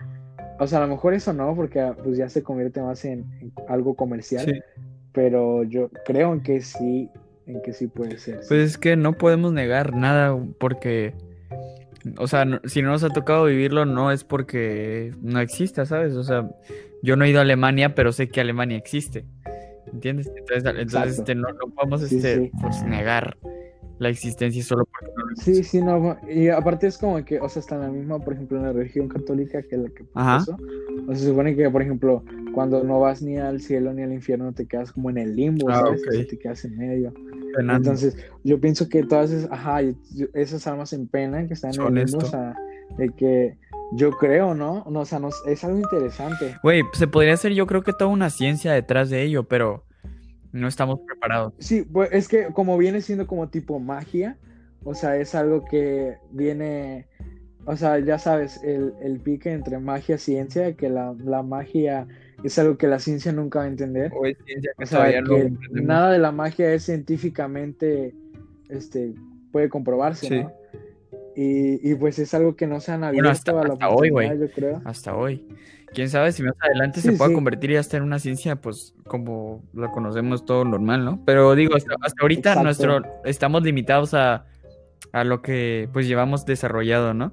o 0.59 0.65
sea, 0.67 0.79
a 0.79 0.81
lo 0.81 0.87
mejor 0.87 1.13
eso 1.13 1.33
no, 1.33 1.53
porque 1.55 1.91
pues 2.03 2.17
ya 2.17 2.29
se 2.29 2.41
convierte 2.43 2.81
más 2.81 3.03
en, 3.05 3.25
en 3.41 3.51
algo 3.67 3.95
comercial. 3.95 4.45
sí. 4.45 4.61
pero 5.11 5.63
yo 5.63 5.89
creo 6.05 6.33
en 6.33 6.41
que 6.41 6.61
sí, 6.61 7.07
en 7.45 7.61
que 7.61 7.71
sí 7.73 7.85
puede 7.87 8.17
ser. 8.17 8.39
sí. 8.41 8.45
Pues 8.47 8.61
es 8.71 8.77
que 8.79 8.95
no 8.95 9.13
podemos 9.13 9.53
negar 9.53 9.93
nada 9.93 10.35
porque, 10.57 11.13
o 12.17 12.25
sea, 12.27 12.45
no- 12.45 12.59
si 12.65 12.81
no 12.81 12.89
nos 12.89 13.03
ha 13.03 13.09
tocado 13.09 13.45
vivirlo, 13.45 13.85
no 13.85 14.11
es 14.11 14.23
porque 14.23 15.13
no 15.21 15.39
exista, 15.39 15.85
¿sabes? 15.85 16.13
O 16.15 16.23
sea, 16.23 16.49
yo 17.03 17.15
no 17.15 17.25
he 17.25 17.29
ido 17.29 17.39
a 17.39 17.41
Alemania, 17.43 17.93
pero 17.93 18.11
sé 18.11 18.27
que 18.29 18.41
Alemania 18.41 18.75
existe, 18.77 19.25
¿entiendes? 19.93 20.31
Entonces, 20.35 20.73
entonces 20.77 21.19
este, 21.19 21.35
no, 21.35 21.47
no 21.53 21.73
podemos 21.73 22.01
Sí, 22.01 22.15
este, 22.17 22.35
sí. 22.45 22.51
pues, 22.61 22.83
negar 22.83 23.37
la 23.99 24.09
existencia 24.09 24.61
solo 24.63 24.85
porque 24.85 25.13
no 25.15 25.25
lo 25.29 25.35
Sí, 25.37 25.63
sí, 25.63 25.81
no, 25.81 26.17
y 26.27 26.49
aparte 26.49 26.87
es 26.87 26.97
como 26.97 27.23
que, 27.23 27.39
o 27.39 27.47
sea, 27.47 27.59
está 27.61 27.75
en 27.75 27.81
la 27.81 27.89
misma, 27.89 28.19
por 28.19 28.33
ejemplo, 28.33 28.57
en 28.57 28.63
la 28.63 28.73
religión 28.73 29.07
católica 29.07 29.61
que 29.61 29.77
la 29.77 29.89
que 29.89 30.03
pasó. 30.05 30.57
O 31.03 31.13
sea, 31.13 31.15
se 31.15 31.27
supone 31.27 31.55
que, 31.55 31.69
por 31.69 31.81
ejemplo, 31.81 32.23
cuando 32.53 32.83
no 32.83 32.99
vas 32.99 33.21
ni 33.21 33.37
al 33.37 33.61
cielo 33.61 33.93
ni 33.93 34.01
al 34.01 34.11
infierno, 34.11 34.51
te 34.51 34.65
quedas 34.65 34.91
como 34.91 35.09
en 35.09 35.19
el 35.19 35.35
limbo, 35.35 35.69
Ah, 35.69 35.83
¿sabes? 35.85 36.27
te 36.27 36.37
quedas 36.37 36.65
en 36.65 36.77
medio. 36.77 37.13
penando. 37.55 37.89
Entonces, 37.91 38.17
yo 38.43 38.59
pienso 38.59 38.89
que 38.89 39.03
todas 39.03 39.31
esas, 39.31 39.51
ajá, 39.51 39.81
esas 40.33 40.65
almas 40.67 40.91
en 40.93 41.07
pena 41.07 41.47
que 41.47 41.53
están 41.53 41.73
en 41.75 41.81
el 41.81 41.93
limbo, 41.93 42.03
esto. 42.03 42.17
o 42.17 42.25
sea, 42.25 42.55
de 42.97 43.09
que 43.09 43.57
yo 43.95 44.11
creo, 44.11 44.53
¿no? 44.55 44.85
no 44.89 45.01
o 45.01 45.05
sea, 45.05 45.19
nos- 45.19 45.41
es 45.47 45.63
algo 45.63 45.77
interesante. 45.79 46.55
Güey, 46.63 46.83
se 46.93 47.07
podría 47.07 47.33
hacer 47.33 47.53
yo 47.53 47.67
creo 47.67 47.83
que 47.83 47.93
toda 47.93 48.09
una 48.09 48.29
ciencia 48.29 48.73
detrás 48.73 49.09
de 49.09 49.23
ello, 49.23 49.43
pero 49.47 49.83
no 50.51 50.67
estamos 50.67 50.99
preparados. 51.05 51.53
Sí, 51.59 51.81
pues 51.83 52.09
es 52.11 52.27
que 52.27 52.47
como 52.53 52.77
viene 52.77 53.01
siendo 53.01 53.25
como 53.27 53.49
tipo 53.49 53.79
magia, 53.79 54.37
o 54.83 54.93
sea, 54.93 55.17
es 55.17 55.33
algo 55.35 55.63
que 55.65 56.15
viene, 56.31 57.07
o 57.65 57.75
sea, 57.75 57.99
ya 57.99 58.19
sabes, 58.19 58.61
el, 58.63 58.93
el 59.01 59.19
pique 59.19 59.51
entre 59.51 59.79
magia 59.79 60.15
y 60.15 60.19
ciencia, 60.19 60.75
que 60.75 60.89
la, 60.89 61.15
la 61.23 61.41
magia 61.41 62.07
es 62.43 62.59
algo 62.59 62.77
que 62.77 62.87
la 62.87 62.99
ciencia 62.99 63.31
nunca 63.31 63.59
va 63.59 63.65
a 63.65 63.69
entender. 63.69 64.11
O 64.15 64.25
es 64.25 64.37
ciencia 64.45 64.71
que 64.77 64.83
O 64.83 64.87
sea, 64.87 65.21
no 65.21 65.35
que 65.35 65.51
nada 65.71 66.11
de 66.11 66.19
la 66.19 66.31
magia 66.31 66.73
es 66.73 66.83
científicamente, 66.83 68.13
este, 68.69 69.13
puede 69.51 69.69
comprobarse, 69.69 70.27
Sí. 70.27 70.39
¿no? 70.41 70.51
Y, 71.35 71.91
y 71.91 71.95
pues 71.95 72.19
es 72.19 72.33
algo 72.33 72.55
que 72.55 72.67
no 72.67 72.79
se 72.79 72.91
han 72.91 73.03
abierto 73.03 73.23
Bueno, 73.23 73.29
hasta- 73.31 73.51
a 73.51 73.63
la 73.67 73.73
hasta 73.73 73.89
hoy, 73.89 74.09
güey. 74.09 74.27
oportunidad, 74.27 74.47
yo 74.49 74.53
creo. 74.55 74.81
hasta 74.85 75.15
hoy. 75.15 75.47
Quién 75.93 76.09
sabe 76.09 76.31
si 76.31 76.41
más 76.43 76.55
adelante 76.59 77.01
Sí, 77.01 77.09
se 77.11 77.17
pueda 77.17 77.29
sí. 77.29 77.35
convertir 77.35 77.71
ya 77.71 77.79
hasta 77.79 77.97
en 77.97 78.03
una 78.03 78.17
ciencia, 78.19 78.55
pues 78.55 78.95
como 79.05 79.63
la 79.73 79.91
conocemos 79.91 80.43
todo 80.45 80.65
normal, 80.65 81.05
¿no? 81.05 81.21
Pero 81.25 81.53
digo, 81.55 81.75
hasta, 81.75 81.93
hasta 82.01 82.21
ahorita 82.23 82.49
Exacto. 82.53 82.63
nuestro 82.63 83.01
estamos 83.25 83.61
limitados 83.63 84.13
a, 84.15 84.45
a 85.11 85.23
lo 85.23 85.41
que 85.43 85.89
pues 85.93 86.07
llevamos 86.07 86.45
desarrollado, 86.45 87.13
¿no? 87.13 87.27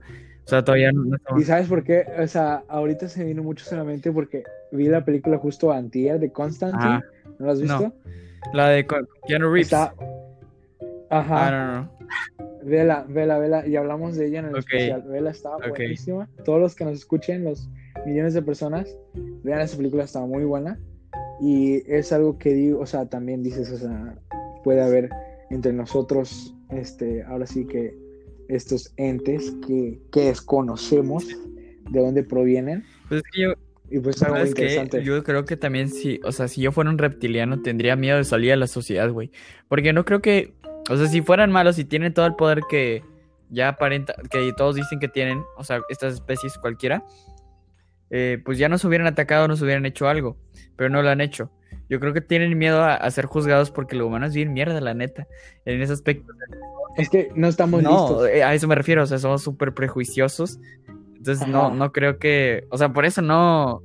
O 0.45 0.49
sea, 0.51 0.63
todavía 0.65 0.93
no, 0.93 1.15
estamos- 1.17 1.41
¿Y 1.41 1.45
sabes 1.45 1.69
por 1.69 1.85
qué? 1.85 2.05
O 2.23 2.27
sea, 2.27 2.63
ahorita 2.69 3.09
se 3.09 3.25
vino 3.25 3.43
mucho 3.43 3.65
solamente 3.65 4.13
porque 4.13 4.43
vi 4.73 4.89
la 4.89 5.05
película 5.05 5.39
justo 5.39 5.73
antier 5.73 6.19
de 6.21 6.31
Constantine. 6.31 7.01
¿No 7.39 7.47
la 7.47 7.53
has 7.53 7.61
No. 7.61 7.79
visto? 7.79 7.95
La 8.53 8.69
de 8.69 8.87
Keanu 9.27 9.47
Reeves. 9.51 9.67
Está... 9.69 9.95
Ajá. 11.09 11.47
Ah, 11.47 11.51
no, 11.51 11.73
no. 11.83 12.00
Vela, 12.63 13.07
vela, 13.09 13.39
vela. 13.39 13.67
Y 13.67 13.77
hablamos 13.77 14.17
de 14.17 14.27
ella 14.27 14.41
en 14.41 14.47
el 14.47 14.55
Ok. 14.55 14.59
especial. 14.61 15.03
Vela 15.03 15.31
estaba 15.31 15.57
Ok. 15.57 15.69
buenísima. 15.69 16.29
Todos 16.45 16.61
los 16.61 16.75
que 16.75 16.85
nos 16.85 16.95
escuchen, 16.95 17.45
los 17.45 17.69
millones 18.07 18.35
de 18.35 18.43
personas, 18.43 18.97
vean 19.43 19.61
esa 19.61 19.77
película, 19.77 20.05
estaba 20.05 20.27
muy 20.27 20.45
buena. 20.45 20.79
Y 21.41 21.83
es 21.91 22.13
algo 22.13 22.39
que 22.39 22.53
digo, 22.53 22.81
o 22.81 22.87
sea, 22.87 23.07
también 23.07 23.43
dices, 23.43 23.71
o 23.71 23.79
sea, 23.79 24.15
puede 24.63 24.83
haber 24.83 25.11
entre 25.51 25.73
nosotros, 25.73 26.55
este, 26.71 27.23
ahora 27.25 27.47
sí 27.47 27.67
que 27.67 27.95
estos 28.49 28.93
entes 28.97 29.53
que, 29.67 29.99
que 30.13 30.27
desconocemos 30.27 31.27
de 31.91 32.01
dónde 32.01 32.23
provienen. 32.23 32.85
Pues 33.09 33.23
es 33.25 33.31
que 33.33 33.43
yo, 33.43 33.53
Y 33.91 33.99
pues 34.01 34.17
es 34.17 34.23
algo 34.23 34.45
interesante. 34.45 35.03
Yo 35.03 35.23
creo 35.25 35.45
que 35.45 35.57
también 35.57 35.89
si, 35.89 36.21
o 36.25 36.33
sea, 36.33 36.47
si 36.47 36.61
yo 36.61 36.73
fuera 36.73 36.91
un 36.91 36.99
reptiliano 36.99 37.63
tendría 37.63 37.97
miedo 37.97 38.19
de 38.19 38.25
salir 38.25 38.53
a 38.53 38.57
la 38.57 38.67
sociedad, 38.67 39.11
güey. 39.11 39.31
Porque 39.69 39.93
no 39.93 40.05
creo 40.05 40.21
que, 40.21 40.53
o 40.91 40.97
sea, 40.97 41.07
si 41.07 41.23
fueran 41.23 41.51
malos 41.51 41.79
y 41.79 41.85
tienen 41.85 42.13
todo 42.13 42.27
el 42.27 42.35
poder 42.35 42.61
que 42.69 43.03
ya 43.49 43.69
aparenta, 43.69 44.15
que 44.31 44.53
todos 44.57 44.75
dicen 44.77 44.99
que 45.01 45.09
tienen, 45.09 45.43
o 45.57 45.65
sea, 45.65 45.81
estas 45.89 46.15
especies 46.15 46.59
cualquiera, 46.59 47.03
eh, 48.11 48.43
pues 48.45 48.59
ya 48.59 48.69
nos 48.69 48.85
hubieran 48.85 49.07
atacado, 49.07 49.49
nos 49.49 49.63
hubieran 49.63 49.87
hecho 49.87 50.09
algo, 50.09 50.37
pero 50.77 50.91
no 50.91 51.03
lo 51.03 51.11
han 51.11 51.21
hecho. 51.21 51.51
Yo 51.89 51.99
creo 52.01 52.13
que 52.13 52.21
tienen 52.21 52.57
miedo 52.59 52.83
a, 52.83 52.95
a 52.95 53.11
ser 53.11 53.27
juzgados 53.27 53.71
porque 53.71 53.97
lo 53.97 54.07
humano 54.07 54.27
es 54.27 54.35
bien 54.35 54.53
mierda, 54.53 54.81
la 54.81 54.95
neta. 54.95 55.27
En 55.65 55.81
ese 55.83 55.93
aspecto. 55.93 56.33
Es 56.97 57.09
que 57.09 57.31
no 57.35 57.49
estamos 57.49 57.83
No, 57.83 57.91
listos. 57.91 58.29
eh, 58.29 58.43
a 58.45 58.55
eso 58.55 58.67
me 58.69 58.75
refiero, 58.75 59.03
o 59.03 59.07
sea, 59.07 59.19
somos 59.19 59.43
súper 59.43 59.75
prejuiciosos. 59.75 60.59
Entonces 61.17 61.47
no, 61.49 61.71
no 61.75 61.93
creo 61.93 62.19
que, 62.19 62.67
o 62.71 62.79
sea, 62.79 62.93
por 62.93 63.05
eso 63.05 63.23
no, 63.23 63.83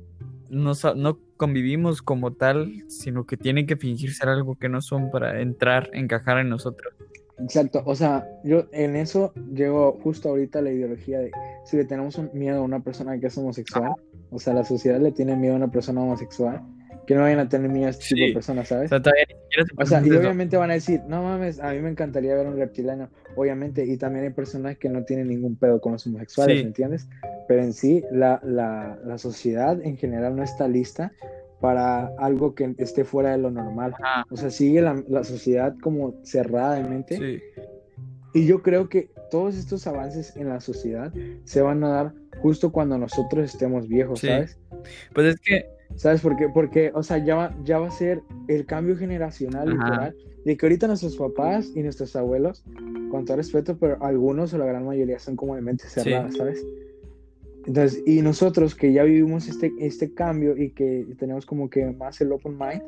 no, 0.50 0.72
no 0.96 1.18
convivimos 1.36 2.02
como 2.02 2.32
tal, 2.32 2.84
sino 2.88 3.26
que 3.26 3.36
tienen 3.36 3.66
que 3.66 3.76
fingir 3.76 4.14
ser 4.14 4.28
algo 4.28 4.56
que 4.56 4.68
no 4.68 4.80
son 4.80 5.10
para 5.10 5.40
entrar, 5.40 5.90
encajar 5.92 6.38
en 6.38 6.48
nosotros. 6.48 6.94
Exacto, 7.38 7.82
o 7.84 7.94
sea, 7.94 8.26
yo 8.44 8.64
en 8.72 8.96
eso 8.96 9.34
llego 9.52 9.98
justo 10.02 10.30
ahorita 10.30 10.60
a 10.60 10.62
la 10.62 10.72
ideología 10.72 11.18
de 11.18 11.30
si 11.64 11.76
le 11.76 11.84
tenemos 11.84 12.16
un 12.16 12.30
miedo 12.32 12.60
a 12.60 12.62
una 12.62 12.80
persona 12.80 13.18
que 13.20 13.26
es 13.26 13.36
homosexual, 13.36 13.92
o 14.30 14.38
sea, 14.38 14.54
la 14.54 14.64
sociedad 14.64 14.98
le 14.98 15.12
tiene 15.12 15.36
miedo 15.36 15.52
a 15.52 15.56
una 15.56 15.70
persona 15.70 16.00
homosexual, 16.00 16.62
que 17.06 17.14
no 17.14 17.20
vayan 17.22 17.38
a 17.38 17.48
tener 17.48 17.70
miedo 17.70 17.86
a 17.86 17.90
este 17.90 18.04
tipo 18.06 18.16
Sí. 18.16 18.26
de 18.28 18.32
personas, 18.34 18.66
O 18.70 18.74
¿sabes? 18.74 18.88
sea, 18.90 19.00
todavía 19.00 19.24
ni 19.28 19.34
siquiera 19.42 19.64
se 19.66 19.82
O 19.82 19.86
sea, 19.86 20.00
y 20.04 20.10
eso. 20.10 20.18
obviamente 20.20 20.56
van 20.56 20.70
a 20.70 20.74
decir, 20.74 21.00
no 21.08 21.22
mames, 21.22 21.60
a 21.60 21.72
mí 21.72 21.80
me 21.80 21.90
encantaría 21.90 22.34
ver 22.34 22.46
un 22.46 22.56
reptiliano, 22.56 23.08
obviamente, 23.36 23.84
y 23.84 23.96
también 23.96 24.24
hay 24.26 24.32
personas 24.32 24.76
que 24.78 24.88
no 24.88 25.04
tienen 25.04 25.28
ningún 25.28 25.56
pedo 25.56 25.80
con 25.80 25.92
los 25.92 26.06
homosexuales, 26.06 26.58
Sí. 26.58 26.62
¿me 26.64 26.68
entiendes? 26.68 27.08
Pero 27.48 27.62
en 27.62 27.72
sí, 27.72 28.02
la, 28.10 28.40
la, 28.44 28.98
la 29.04 29.18
sociedad 29.18 29.80
en 29.82 29.96
general 29.96 30.34
no 30.36 30.42
está 30.42 30.66
lista 30.68 31.12
para 31.60 32.08
algo 32.18 32.54
que 32.54 32.74
esté 32.78 33.04
fuera 33.04 33.30
de 33.30 33.38
lo 33.38 33.50
normal. 33.50 33.94
Ajá, 34.02 34.24
O 34.30 34.36
sea, 34.36 34.50
sigue 34.50 34.82
la, 34.82 35.02
la 35.08 35.24
sociedad 35.24 35.74
como 35.80 36.14
cerrada 36.24 36.74
de 36.74 36.84
mente. 36.88 37.16
sí. 37.16 37.40
Y 38.34 38.44
yo 38.46 38.62
creo 38.62 38.90
que 38.90 39.08
todos 39.30 39.56
estos 39.56 39.86
avances 39.86 40.36
en 40.36 40.50
la 40.50 40.60
sociedad 40.60 41.10
se 41.44 41.62
van 41.62 41.82
a 41.84 41.88
dar 41.88 42.12
justo 42.42 42.70
cuando 42.70 42.98
nosotros 42.98 43.46
estemos 43.46 43.88
viejos, 43.88 44.20
Sí. 44.20 44.26
¿sabes? 44.26 44.58
Pues 45.14 45.28
es 45.34 45.40
que, 45.40 45.64
¿Sabes 45.94 46.20
por 46.20 46.36
qué? 46.36 46.48
Porque, 46.48 46.90
o 46.94 47.02
sea, 47.02 47.18
ya 47.18 47.36
va, 47.36 47.56
ya 47.64 47.78
va 47.78 47.88
a 47.88 47.90
ser 47.90 48.20
el 48.48 48.66
cambio 48.66 48.96
generacional, 48.96 49.68
Ajá. 49.72 49.84
literal, 49.84 50.16
de 50.44 50.56
que 50.56 50.66
ahorita 50.66 50.86
nuestros 50.88 51.16
papás 51.16 51.70
y 51.74 51.82
nuestros 51.82 52.14
abuelos, 52.16 52.64
con 53.10 53.24
todo 53.24 53.36
respeto, 53.38 53.76
pero 53.78 53.96
algunos 54.02 54.52
o 54.52 54.58
la 54.58 54.66
gran 54.66 54.84
mayoría 54.84 55.18
son 55.18 55.36
como 55.36 55.54
de 55.54 55.62
mente 55.62 55.84
cerrada, 55.88 56.30
¿sabes? 56.32 56.64
Entonces, 57.66 58.02
y 58.06 58.22
nosotros 58.22 58.74
que 58.74 58.92
ya 58.92 59.02
vivimos 59.04 59.48
este, 59.48 59.72
este 59.80 60.12
cambio 60.14 60.56
y 60.56 60.70
que 60.70 61.06
tenemos 61.18 61.46
como 61.46 61.68
que 61.68 61.84
más 61.86 62.20
el 62.20 62.30
open 62.32 62.56
mind, 62.58 62.82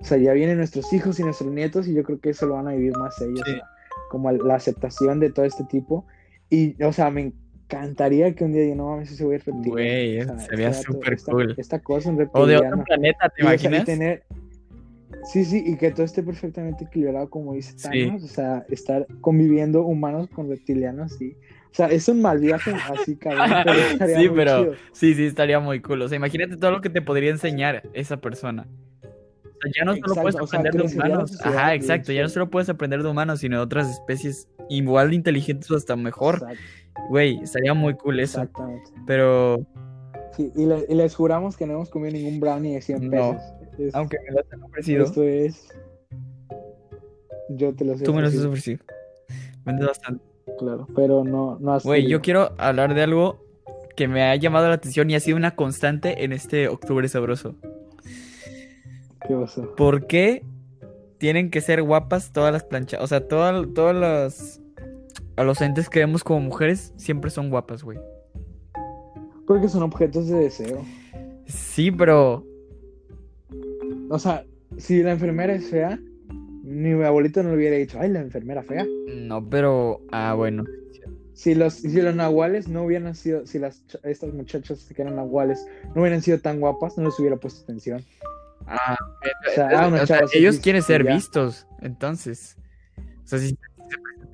o 0.00 0.04
sea, 0.04 0.18
ya 0.18 0.32
vienen 0.32 0.58
nuestros 0.58 0.92
hijos 0.92 1.18
y 1.18 1.22
nuestros 1.24 1.50
nietos 1.50 1.88
y 1.88 1.94
yo 1.94 2.02
creo 2.02 2.20
que 2.20 2.30
eso 2.30 2.46
lo 2.46 2.54
van 2.54 2.68
a 2.68 2.72
vivir 2.72 2.96
más 2.96 3.20
ellos, 3.22 3.40
Sí. 3.44 3.52
o 3.52 3.56
sea, 3.56 3.68
como 4.10 4.30
la 4.32 4.54
aceptación 4.54 5.20
de 5.20 5.30
todo 5.30 5.44
este 5.44 5.64
tipo. 5.64 6.04
Y, 6.50 6.82
o 6.82 6.92
sea, 6.92 7.10
me 7.10 7.32
encantaría 7.70 8.34
que 8.34 8.44
un 8.44 8.52
día 8.52 8.66
yo 8.66 8.74
no 8.74 8.86
mames, 8.90 9.10
ese 9.12 9.24
güey 9.24 9.38
reptiliano. 9.38 9.72
Güey, 9.72 10.20
o 10.20 10.24
sea, 10.24 10.38
sería 10.38 10.72
súper 10.72 11.18
cool. 11.22 11.54
Esta 11.56 11.78
cosa, 11.80 12.10
un 12.10 12.28
o 12.32 12.46
de 12.46 12.56
otro 12.56 12.82
planeta, 12.84 13.28
¿te 13.28 13.42
Y, 13.42 13.46
o 13.46 13.58
sea, 13.58 13.70
y 13.70 13.74
imaginas? 13.74 13.84
tener... 13.84 14.24
Sí, 15.24 15.44
sí, 15.44 15.62
y 15.66 15.76
que 15.76 15.90
todo 15.90 16.04
esté 16.04 16.22
perfectamente 16.22 16.84
equilibrado, 16.84 17.28
como 17.28 17.54
dice 17.54 17.72
Sí. 17.76 17.88
Thanos, 18.06 18.22
o 18.24 18.28
sea, 18.28 18.64
estar 18.70 19.06
conviviendo 19.20 19.82
humanos 19.82 20.28
con 20.28 20.48
reptilianos, 20.48 21.12
sí. 21.18 21.36
O 21.70 21.74
sea, 21.74 21.86
es 21.88 22.08
un 22.08 22.22
mal 22.22 22.38
viaje 22.38 22.72
así, 22.72 23.16
cabrón, 23.16 23.50
pero 23.98 24.16
Sí, 24.20 24.28
pero 24.34 24.62
chido. 24.64 24.74
sí, 24.92 25.14
sí, 25.14 25.26
estaría 25.26 25.60
muy 25.60 25.80
cool. 25.80 26.02
O 26.02 26.08
sea, 26.08 26.16
imagínate 26.16 26.56
todo 26.56 26.70
lo 26.70 26.80
que 26.80 26.88
te 26.90 27.02
podría 27.02 27.30
enseñar 27.30 27.82
esa 27.92 28.18
persona. 28.20 28.66
O 29.44 29.60
sea, 29.60 29.72
ya 29.76 29.84
no 29.84 29.96
solo 29.96 30.14
Exacto, 30.14 30.22
puedes 30.22 30.36
o 30.40 30.46
sea, 30.46 30.60
aprender 30.60 30.72
de 30.74 30.94
humanos. 30.94 31.30
sociedad 31.32 31.58
Ajá, 31.58 31.74
exacto. 31.74 32.12
Ya 32.12 32.22
no 32.22 32.28
sí. 32.28 32.34
solo 32.34 32.48
puedes 32.50 32.68
aprender 32.68 33.02
de 33.02 33.08
humanos, 33.10 33.40
sino 33.40 33.56
de 33.56 33.62
otras 33.62 33.90
especies 33.90 34.48
igual 34.68 35.10
de 35.10 35.16
inteligentes 35.16 35.70
o 35.70 35.76
hasta 35.76 35.96
mejor. 35.96 36.36
Exacto, 36.36 36.62
Güey, 37.10 37.40
estaría 37.42 37.74
muy 37.74 37.94
cool 37.94 38.20
eso. 38.20 38.40
exactamente. 38.42 38.90
Pero, 39.06 39.58
Sí, 40.36 40.52
y, 40.54 40.66
le- 40.66 40.84
y 40.88 40.94
les 40.94 41.14
juramos 41.16 41.56
que 41.56 41.66
no 41.66 41.72
hemos 41.74 41.90
comido 41.90 42.12
ningún 42.12 42.38
brownie 42.38 42.74
de 42.74 42.80
100 42.82 43.04
No. 43.04 43.10
pesos. 43.10 43.42
Es- 43.78 43.94
aunque 43.94 44.16
me 44.26 44.32
lo 44.32 44.40
has 44.40 44.62
ofrecido, 44.62 45.04
esto 45.04 45.22
es... 45.22 45.68
Yo 47.50 47.74
te 47.74 47.84
lo 47.84 47.96
sé. 47.96 48.04
tú 48.04 48.12
me 48.12 48.20
lo 48.20 48.28
has 48.28 48.36
ofrecido. 48.36 48.78
Vendes 49.64 49.86
bastante. 49.86 50.22
Claro, 50.58 50.86
pero 50.94 51.24
no, 51.24 51.58
no 51.60 51.72
has 51.74 51.84
Güey, 51.84 52.06
yo 52.08 52.20
quiero 52.20 52.52
hablar 52.58 52.94
de 52.94 53.02
algo 53.02 53.44
que 53.96 54.06
me 54.08 54.22
ha 54.22 54.36
llamado 54.36 54.68
la 54.68 54.74
atención 54.74 55.10
y 55.10 55.14
ha 55.14 55.20
sido 55.20 55.36
una 55.36 55.54
constante 55.56 56.24
en 56.24 56.32
este 56.32 56.68
octubre 56.68 57.06
sabroso. 57.08 57.54
¿Qué 59.26 59.34
pasó? 59.34 59.74
¿Por 59.76 60.06
qué 60.06 60.44
tienen 61.18 61.50
que 61.50 61.60
ser 61.60 61.82
guapas 61.82 62.32
todas 62.32 62.52
las 62.52 62.64
planchas? 62.64 63.00
O 63.02 63.06
sea, 63.06 63.26
todas 63.26 63.66
todas 63.74 63.94
las... 63.96 64.60
A 65.38 65.44
los 65.44 65.60
entes 65.60 65.88
que 65.88 66.00
vemos 66.00 66.24
como 66.24 66.40
mujeres 66.40 66.92
siempre 66.96 67.30
son 67.30 67.48
guapas, 67.48 67.84
güey. 67.84 67.96
Porque 69.46 69.68
son 69.68 69.84
objetos 69.84 70.26
de 70.26 70.36
deseo. 70.36 70.84
Sí, 71.46 71.92
pero... 71.92 72.44
O 74.10 74.18
sea, 74.18 74.44
si 74.78 75.00
la 75.00 75.12
enfermera 75.12 75.54
es 75.54 75.70
fea, 75.70 75.96
ni 76.64 76.92
mi 76.92 77.04
abuelito 77.04 77.40
no 77.44 77.50
le 77.50 77.56
hubiera 77.56 77.76
dicho, 77.76 77.98
ay, 78.00 78.10
la 78.10 78.18
enfermera 78.18 78.64
fea. 78.64 78.84
No, 79.14 79.48
pero... 79.48 80.00
Ah, 80.10 80.34
bueno. 80.34 80.64
Si 81.34 81.54
los, 81.54 81.74
si 81.74 82.02
los 82.02 82.16
nahuales 82.16 82.66
no 82.66 82.82
hubieran 82.82 83.14
sido, 83.14 83.46
si 83.46 83.60
las 83.60 83.84
estas 84.02 84.34
muchachas 84.34 84.90
que 84.92 85.02
eran 85.02 85.14
nahuales 85.14 85.64
no 85.94 86.00
hubieran 86.00 86.20
sido 86.20 86.40
tan 86.40 86.58
guapas, 86.58 86.98
no 86.98 87.04
les 87.04 87.20
hubiera 87.20 87.36
puesto 87.36 87.62
atención. 87.62 88.04
Ah, 88.66 88.96
O 89.46 89.54
sea, 89.54 89.68
ah, 89.72 89.86
o 90.02 90.04
sea, 90.04 90.22
ellos 90.34 90.58
quieren 90.58 90.82
ser 90.82 91.04
ya. 91.04 91.14
vistos, 91.14 91.68
entonces. 91.80 92.56
O 93.22 93.26
sea, 93.28 93.38
sí, 93.38 93.56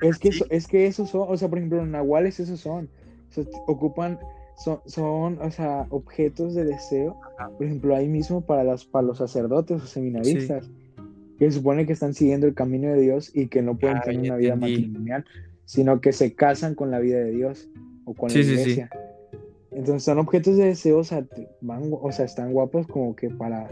Es 0.08 0.18
que, 0.18 0.30
Sí. 0.32 0.38
eso- 0.38 0.46
es 0.50 0.66
que 0.66 0.86
esos 0.86 1.10
son, 1.10 1.26
o 1.28 1.36
sea, 1.36 1.48
por 1.48 1.58
ejemplo, 1.58 1.78
los 1.78 1.88
nahuales 1.88 2.40
esos 2.40 2.60
son, 2.60 2.88
o 3.30 3.32
sea, 3.32 3.44
t- 3.44 3.50
ocupan, 3.66 4.18
son, 4.64 4.78
son, 4.86 5.38
o 5.40 5.50
sea, 5.50 5.86
objetos 5.90 6.54
de 6.54 6.64
deseo, 6.64 7.16
por 7.56 7.66
ejemplo, 7.66 7.94
ahí 7.96 8.08
mismo 8.08 8.40
para 8.42 8.64
los, 8.64 8.84
para 8.84 9.06
los 9.06 9.18
sacerdotes 9.18 9.82
o 9.82 9.86
seminaristas, 9.86 10.70
que 11.38 11.50
se 11.50 11.58
supone 11.58 11.84
que 11.86 11.92
están 11.92 12.14
siguiendo 12.14 12.46
el 12.46 12.54
camino 12.54 12.88
de 12.88 13.00
Dios 13.00 13.30
y 13.34 13.48
que 13.48 13.60
no 13.62 13.76
pueden 13.76 13.96
Ah, 13.98 14.02
tener 14.04 14.20
una 14.20 14.36
vida 14.36 14.54
entendí. 14.54 14.82
matrimonial, 14.82 15.24
sino 15.64 16.00
que 16.00 16.12
se 16.12 16.34
casan 16.34 16.74
con 16.76 16.90
la 16.92 17.00
vida 17.00 17.18
de 17.18 17.32
Dios 17.32 17.68
o 18.04 18.14
con 18.14 18.30
Sí, 18.30 18.38
la 18.38 18.44
sí, 18.44 18.50
sí. 18.50 18.60
iglesia. 18.60 18.90
Entonces 19.72 20.04
son 20.04 20.18
objetos 20.20 20.56
de 20.56 20.66
deseo, 20.66 20.98
o 20.98 21.04
sea, 21.04 21.26
van, 21.60 21.90
o 21.90 22.12
sea, 22.12 22.24
están 22.26 22.52
guapos 22.52 22.86
como 22.86 23.16
que 23.16 23.28
para, 23.30 23.68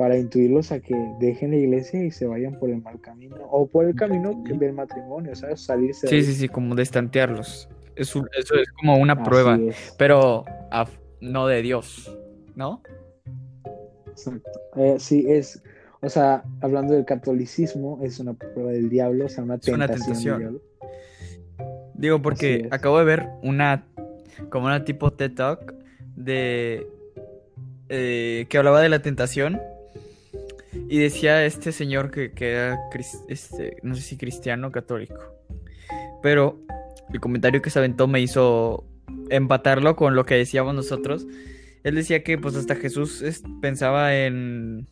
para 0.00 0.16
intuirlos 0.16 0.72
a 0.72 0.80
que 0.80 0.94
dejen 1.20 1.50
la 1.50 1.58
iglesia 1.58 2.02
y 2.02 2.10
se 2.10 2.26
vayan 2.26 2.58
por 2.58 2.70
el 2.70 2.80
mal 2.80 2.98
camino, 3.02 3.36
o 3.50 3.66
por 3.66 3.84
el 3.84 3.94
camino 3.94 4.32
del 4.46 4.72
matrimonio, 4.72 5.36
¿sabes? 5.36 5.60
Salirse 5.60 6.06
de 6.06 6.08
sí, 6.08 6.16
ahí. 6.16 6.22
sí, 6.22 6.40
sí, 6.40 6.48
como 6.48 6.74
destantearlos. 6.74 7.68
Eso 7.96 8.24
es 8.32 8.50
como 8.78 8.96
una 8.96 9.12
Así 9.12 9.22
prueba, 9.24 9.56
es. 9.60 9.94
pero 9.98 10.46
a- 10.70 10.86
no 11.20 11.46
de 11.46 11.60
Dios, 11.60 12.16
¿no? 12.56 12.82
Exacto. 14.08 14.58
Eh, 14.76 14.96
sí, 14.98 15.26
es, 15.28 15.62
o 16.00 16.08
sea, 16.08 16.44
hablando 16.62 16.94
del 16.94 17.04
catolicismo, 17.04 18.00
es 18.02 18.18
una 18.20 18.32
prueba 18.32 18.70
del 18.72 18.88
diablo, 18.88 19.26
o 19.26 19.28
sea, 19.28 19.44
una 19.44 19.56
Es 19.56 19.68
una 19.68 19.86
tentación, 19.86 20.06
tentación. 20.14 20.32
del 20.38 20.40
diablo. 20.40 20.62
Digo, 21.92 22.22
porque 22.22 22.68
acabo 22.70 22.98
de 23.00 23.04
ver 23.04 23.28
una, 23.42 23.84
como 24.48 24.64
una 24.64 24.82
tipo 24.82 25.10
TED 25.12 25.34
Talk 25.34 25.74
de, 26.16 26.86
eh, 27.90 28.46
que 28.48 28.56
hablaba 28.56 28.80
de 28.80 28.88
la 28.88 29.02
tentación 29.02 29.60
y 30.90 30.98
decía 30.98 31.44
este 31.46 31.72
señor 31.72 32.10
que, 32.10 32.32
que 32.32 32.50
era, 32.50 32.78
este, 33.28 33.76
no 33.82 33.94
sé 33.94 34.02
si 34.02 34.16
cristiano 34.18 34.68
o 34.68 34.72
católico, 34.72 35.14
pero 36.22 36.58
el 37.12 37.20
comentario 37.20 37.62
que 37.62 37.70
se 37.70 37.78
aventó 37.78 38.06
me 38.08 38.20
hizo 38.20 38.84
empatarlo 39.30 39.96
con 39.96 40.14
lo 40.14 40.24
que 40.26 40.34
decíamos 40.34 40.74
nosotros. 40.74 41.26
Él 41.82 41.94
decía 41.94 42.22
que 42.22 42.36
pues 42.38 42.56
hasta 42.56 42.74
Jesús 42.74 43.22
es- 43.22 43.42
pensaba 43.62 44.14
en, 44.16 44.86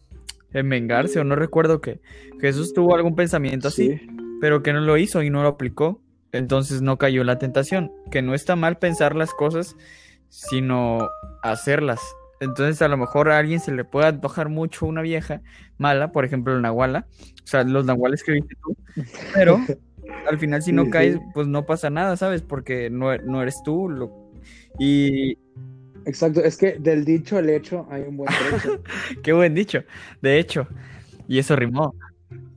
en 0.52 0.68
vengarse 0.68 1.20
o 1.20 1.24
no 1.24 1.34
recuerdo 1.36 1.80
que 1.80 2.00
Jesús 2.40 2.72
tuvo 2.72 2.94
algún 2.94 3.14
pensamiento 3.14 3.68
así 3.68 3.98
Sí, 3.98 4.06
pero 4.40 4.62
que 4.62 4.72
no 4.72 4.80
lo 4.80 4.96
hizo 4.96 5.22
y 5.22 5.30
no 5.30 5.42
lo 5.42 5.48
aplicó. 5.50 6.00
Entonces 6.32 6.80
no 6.82 6.96
cayó 6.98 7.24
la 7.24 7.38
tentación. 7.38 7.90
Que 8.10 8.22
no 8.22 8.34
está 8.34 8.54
mal 8.54 8.78
pensar 8.78 9.16
las 9.16 9.32
cosas, 9.34 9.76
sino 10.28 11.08
hacerlas. 11.42 12.00
Entonces 12.40 12.80
a 12.82 12.88
lo 12.88 12.96
mejor 12.96 13.30
a 13.30 13.38
alguien 13.38 13.60
se 13.60 13.72
le 13.72 13.84
puede 13.84 14.06
antojar 14.08 14.48
mucho 14.48 14.86
una 14.86 15.02
vieja 15.02 15.42
mala, 15.78 16.12
por 16.12 16.24
ejemplo 16.24 16.54
el 16.54 16.62
nahuala, 16.62 17.08
o 17.44 17.46
sea, 17.46 17.64
los 17.64 17.84
nahuales 17.84 18.22
que 18.24 18.32
viste 18.32 18.54
tú, 18.62 18.76
pero 19.32 19.68
al 20.30 20.38
final 20.38 20.62
si 20.62 20.72
no 20.72 20.84
Sí, 20.84 20.90
caes, 20.90 21.16
sí. 21.16 21.22
pues 21.34 21.46
no 21.48 21.66
pasa 21.66 21.90
nada, 21.90 22.16
¿sabes? 22.16 22.42
Porque 22.42 22.90
no, 22.90 23.16
no 23.18 23.42
eres 23.42 23.62
tú. 23.62 23.88
Lo... 23.88 24.12
Y 24.78 25.38
exacto, 26.04 26.40
es 26.42 26.56
que 26.56 26.78
del 26.78 27.04
dicho 27.04 27.36
al 27.38 27.50
hecho 27.50 27.86
hay 27.90 28.02
un 28.02 28.16
buen 28.16 28.34
trecho, 28.34 28.82
qué 29.22 29.32
buen 29.32 29.54
dicho, 29.54 29.84
de 30.22 30.38
hecho, 30.38 30.68
y 31.26 31.38
eso 31.38 31.56
rimó. 31.56 31.94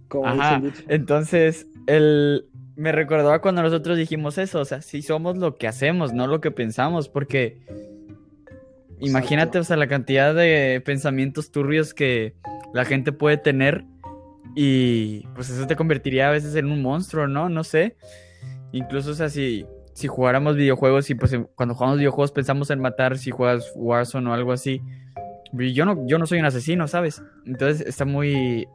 como 0.08 0.42
Ajá, 0.42 0.56
el 0.56 0.62
dicho. 0.62 0.84
entonces 0.88 1.68
el 1.88 2.48
me 2.76 2.92
recordaba 2.92 3.42
cuando 3.42 3.62
nosotros 3.64 3.98
dijimos 3.98 4.38
eso, 4.38 4.60
o 4.62 4.66
sea, 4.66 4.82
sí 4.82 5.02
somos 5.02 5.38
lo 5.38 5.58
que 5.58 5.68
hacemos, 5.68 6.14
no 6.14 6.28
lo 6.28 6.42
que 6.42 6.52
pensamos, 6.52 7.10
porque 7.10 7.60
imagínate, 9.02 9.60
o 9.60 9.64
sea, 9.64 9.78
la 9.78 9.88
cantidad 9.88 10.34
de 10.34 10.82
pensamientos 10.86 11.52
turbios 11.52 11.94
que 11.94 12.34
la 12.74 12.86
gente 12.86 13.12
puede 13.12 13.38
tener 13.38 13.84
y 14.56 15.28
pues 15.36 15.50
eso 15.50 15.68
te 15.68 15.76
convertiría 15.76 16.30
a 16.30 16.32
veces 16.32 16.56
en 16.56 16.72
un 16.72 16.82
monstruo, 16.82 17.28
¿no? 17.28 17.50
No 17.50 17.64
sé. 17.64 17.96
Incluso, 18.72 19.12
o 19.12 19.14
sea, 19.14 19.30
si, 19.30 19.66
si 19.94 20.08
jugáramos 20.08 20.56
videojuegos 20.56 21.10
y 21.10 21.16
pues 21.16 21.38
cuando 21.56 21.76
jugamos 21.76 21.98
videojuegos 21.98 22.32
pensamos 22.32 22.70
en 22.70 22.80
matar 22.80 23.18
si 23.18 23.32
juegas 23.32 23.72
Warzone 23.76 24.30
o 24.30 24.34
algo 24.34 24.52
así. 24.52 24.82
Yo 25.54 25.86
no, 25.86 26.08
yo 26.08 26.18
no 26.18 26.26
soy 26.26 26.40
un 26.40 26.46
asesino, 26.46 26.88
¿sabes? 26.88 27.22
Entonces 27.46 27.86
está 27.86 28.06
muy, 28.06 28.68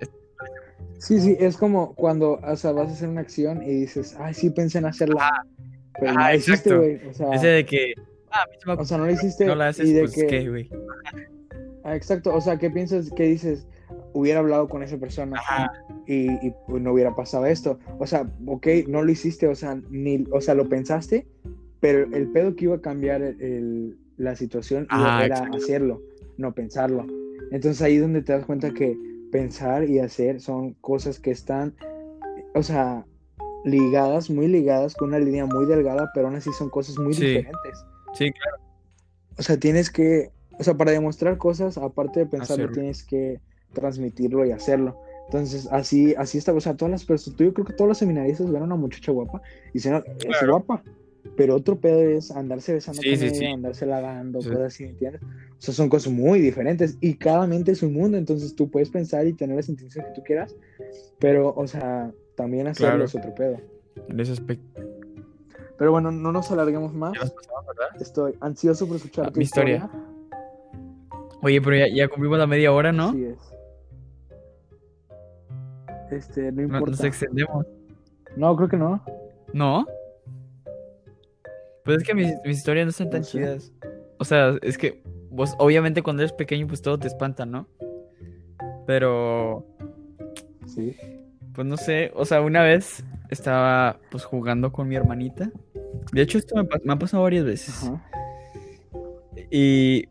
Sí, 0.98 1.20
sí, 1.20 1.36
es 1.38 1.56
como 1.56 1.94
cuando, 1.94 2.40
o 2.42 2.56
sea, 2.56 2.72
vas 2.72 2.88
a 2.88 2.92
hacer 2.92 3.08
una 3.08 3.20
acción 3.20 3.62
y 3.62 3.80
dices, 3.80 4.16
ay, 4.18 4.32
sí 4.32 4.50
pensé 4.50 4.78
en 4.78 4.86
hacerla, 4.86 5.44
pero 5.98 6.12
no 6.12 6.20
ajá, 6.20 6.28
la 6.30 6.36
hiciste, 6.36 6.52
exacto. 6.52 6.78
güey, 6.78 7.08
o 7.08 7.14
sea, 7.14 7.30
Ese 7.32 7.46
de 7.48 7.66
que. 7.66 7.94
Ah, 8.32 8.44
o 8.78 8.84
sea, 8.84 8.98
no 8.98 9.06
la 9.06 9.12
hiciste 9.12 9.46
no 9.46 9.54
la 9.54 9.68
haces, 9.68 9.88
y 9.88 9.92
de 9.92 10.00
pues 10.02 10.14
que, 10.14 10.26
qué, 10.26 10.48
güey. 10.48 10.70
ah, 11.84 11.96
exacto, 11.96 12.34
o 12.34 12.40
sea, 12.40 12.58
¿qué 12.58 12.70
piensas, 12.70 13.10
qué 13.14 13.24
dices? 13.24 13.66
Hubiera 14.12 14.40
hablado 14.40 14.68
con 14.68 14.82
esa 14.82 14.96
persona 14.98 15.36
Ajá. 15.38 15.70
y, 16.06 16.30
y, 16.46 16.52
pues, 16.66 16.82
no 16.82 16.92
hubiera 16.92 17.14
pasado 17.14 17.46
esto, 17.46 17.78
o 17.98 18.06
sea, 18.06 18.30
ok, 18.46 18.66
no 18.88 19.02
lo 19.02 19.10
hiciste, 19.10 19.46
o 19.46 19.54
sea, 19.54 19.80
ni, 19.90 20.24
o 20.32 20.40
sea, 20.40 20.54
lo 20.54 20.68
pensaste, 20.68 21.26
pero 21.80 22.04
el 22.14 22.28
pedo 22.32 22.56
que 22.56 22.64
iba 22.64 22.76
a 22.76 22.80
cambiar 22.80 23.22
el- 23.22 23.40
el- 23.40 23.98
la 24.16 24.34
situación 24.34 24.86
Ah, 24.90 25.20
era 25.24 25.36
exacto. 25.36 25.56
hacerlo, 25.58 26.02
no 26.38 26.52
pensarlo. 26.54 27.06
Entonces 27.52 27.80
ahí 27.82 27.96
es 27.96 28.00
donde 28.02 28.22
te 28.22 28.32
das 28.32 28.46
cuenta 28.46 28.72
que 28.72 28.96
pensar 29.30 29.84
y 29.88 29.98
hacer 29.98 30.40
son 30.40 30.72
cosas 30.80 31.20
que 31.20 31.30
están, 31.30 31.74
o 32.54 32.62
sea, 32.62 33.04
ligadas, 33.64 34.30
muy 34.30 34.48
ligadas, 34.48 34.94
con 34.94 35.08
una 35.08 35.18
línea 35.18 35.44
muy 35.44 35.66
delgada, 35.66 36.10
pero 36.14 36.28
aún 36.28 36.36
así 36.36 36.50
son 36.52 36.70
cosas 36.70 36.98
muy 36.98 37.12
Sí. 37.14 37.26
diferentes. 37.26 37.84
Sí, 38.16 38.30
claro. 38.32 38.56
O 39.38 39.42
sea, 39.42 39.58
tienes 39.58 39.90
que, 39.90 40.30
o 40.58 40.64
sea, 40.64 40.74
para 40.74 40.90
demostrar 40.92 41.36
cosas, 41.38 41.76
aparte 41.78 42.20
de 42.20 42.26
pensarlo, 42.26 42.64
Hacerlo. 42.64 42.72
tienes 42.74 43.02
que 43.04 43.40
transmitirlo 43.72 44.44
y 44.46 44.52
hacerlo. 44.52 44.96
Entonces, 45.26 45.68
así, 45.72 46.14
así 46.16 46.38
está, 46.38 46.52
o 46.52 46.60
sea, 46.60 46.76
todas 46.76 46.92
las 46.92 47.04
personas, 47.04 47.38
yo 47.38 47.52
creo 47.52 47.66
que 47.66 47.72
todos 47.72 47.88
los 47.88 47.98
seminaristas 47.98 48.50
ven 48.50 48.62
a 48.62 48.64
una 48.64 48.76
muchacha 48.76 49.12
guapa 49.12 49.42
y 49.70 49.72
dicen, 49.74 49.94
es 49.96 50.24
Claro. 50.24 50.52
guapa, 50.52 50.82
pero 51.36 51.56
otro 51.56 51.78
pedo 51.78 52.00
es 52.00 52.30
andarse 52.30 52.72
besando 52.72 53.02
Sí, 53.02 53.10
con 53.10 53.18
sí, 53.18 53.24
ella, 53.26 53.34
sí. 53.34 53.44
cosas 54.48 54.62
así, 54.68 54.84
¿entiendes? 54.84 55.20
O 55.22 55.60
sea, 55.60 55.74
son 55.74 55.88
cosas 55.88 56.12
muy 56.12 56.40
diferentes 56.40 56.96
y 57.00 57.14
cada 57.14 57.46
mente 57.46 57.72
es 57.72 57.82
un 57.82 57.92
mundo, 57.92 58.16
entonces 58.16 58.54
tú 58.54 58.70
puedes 58.70 58.88
pensar 58.88 59.26
y 59.26 59.32
tener 59.32 59.56
las 59.56 59.68
intenciones 59.68 60.08
que 60.10 60.14
tú 60.20 60.24
quieras, 60.24 60.54
pero, 61.18 61.52
o 61.54 61.66
sea, 61.66 62.12
también 62.36 62.68
hacerlo 62.68 62.90
Claro. 62.90 63.04
es 63.04 63.14
otro 63.14 63.34
pedo. 63.34 63.60
En 64.08 64.20
ese 64.20 64.32
aspecto. 64.32 64.80
Pero 65.78 65.90
bueno, 65.92 66.10
no 66.10 66.32
nos 66.32 66.50
alarguemos 66.50 66.92
más. 66.94 67.12
Ya 67.14 67.20
nos 67.20 67.30
pasamos, 67.32 67.66
¿verdad? 67.66 68.00
Estoy 68.00 68.34
ansioso 68.40 68.86
por 68.86 68.96
escuchar 68.96 69.26
Ah, 69.26 69.30
tu 69.30 69.38
mi 69.38 69.44
historia. 69.44 69.76
historia. 69.76 70.02
Oye, 71.42 71.60
pero 71.60 71.76
ya, 71.76 71.88
ya 71.88 72.08
cumplimos 72.08 72.38
la 72.38 72.46
media 72.46 72.72
hora, 72.72 72.92
¿no? 72.92 73.08
Así 73.10 73.24
es. 73.24 73.38
Este, 76.10 76.52
no 76.52 76.62
No- 76.62 76.62
importa. 76.62 76.90
Nos 76.92 77.04
extendemos. 77.04 77.66
No, 78.36 78.56
creo 78.56 78.68
que 78.68 78.76
no. 78.76 79.02
¿No? 79.52 79.86
Pues 81.84 81.98
es 81.98 82.04
que 82.04 82.14
mis, 82.14 82.32
mis 82.44 82.58
historias 82.58 82.86
no 82.86 82.90
están 82.90 83.10
tan 83.10 83.20
No 83.20 83.24
sé. 83.24 83.30
chidas. 83.38 83.72
O 84.18 84.24
sea, 84.24 84.56
es 84.62 84.78
que 84.78 85.02
vos, 85.30 85.54
obviamente 85.58 86.02
cuando 86.02 86.22
eres 86.22 86.32
pequeño, 86.32 86.66
pues 86.66 86.82
todo 86.82 86.98
te 86.98 87.06
espanta, 87.06 87.44
¿no? 87.46 87.68
Pero, 88.86 89.64
Sí. 90.66 90.96
pues 91.54 91.66
no 91.66 91.76
sé, 91.76 92.12
o 92.14 92.24
sea, 92.24 92.40
una 92.40 92.62
vez 92.62 93.04
estaba 93.30 93.98
pues 94.10 94.24
jugando 94.24 94.72
con 94.72 94.88
mi 94.88 94.96
hermanita. 94.96 95.50
De 96.12 96.22
hecho, 96.22 96.38
esto 96.38 96.54
me, 96.56 96.92
ha 96.92 96.98
pasado 96.98 97.22
varias 97.22 97.44
veces. 97.44 97.84
Ajá. 97.84 98.02
Y 99.50 100.08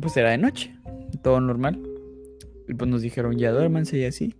pues 0.00 0.16
era 0.16 0.30
de 0.30 0.38
noche, 0.38 0.74
todo 1.22 1.40
normal. 1.40 1.80
Y 2.68 2.74
pues 2.74 2.90
nos 2.90 3.02
dijeron, 3.02 3.38
ya 3.38 3.50
duérmanse 3.52 3.98
y 3.98 4.04
así. 4.04 4.34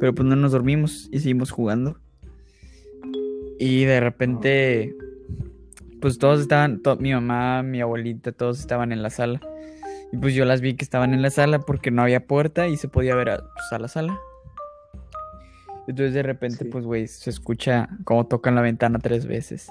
Pero 0.00 0.14
pues 0.14 0.26
no 0.28 0.36
nos 0.36 0.52
dormimos 0.52 1.08
y 1.12 1.18
seguimos 1.20 1.50
jugando. 1.50 1.98
Y 3.58 3.84
de 3.84 4.00
repente, 4.00 4.94
pues 6.00 6.18
todos 6.18 6.40
estaban, 6.40 6.82
to- 6.82 6.96
mi 6.96 7.12
mamá, 7.12 7.62
mi 7.62 7.80
abuelita, 7.80 8.32
todos 8.32 8.58
estaban 8.60 8.92
en 8.92 9.02
la 9.02 9.10
sala. 9.10 9.40
Y 10.12 10.16
pues 10.16 10.34
yo 10.34 10.44
las 10.44 10.60
vi 10.60 10.74
que 10.74 10.84
estaban 10.84 11.14
en 11.14 11.22
la 11.22 11.30
sala 11.30 11.60
porque 11.60 11.90
no 11.90 12.02
había 12.02 12.26
puerta 12.26 12.68
y 12.68 12.76
se 12.76 12.88
podía 12.88 13.14
ver 13.14 13.30
a, 13.30 13.36
pues, 13.38 13.72
a 13.72 13.78
la 13.78 13.88
sala. 13.88 14.18
Entonces 15.86 16.14
de 16.14 16.22
repente, 16.22 16.64
Sí. 16.64 16.70
pues 16.70 16.84
güey, 16.84 17.06
se 17.06 17.30
escucha 17.30 17.88
como 18.04 18.26
tocan 18.26 18.54
la 18.54 18.62
ventana 18.62 18.98
tres 18.98 19.26
veces. 19.26 19.70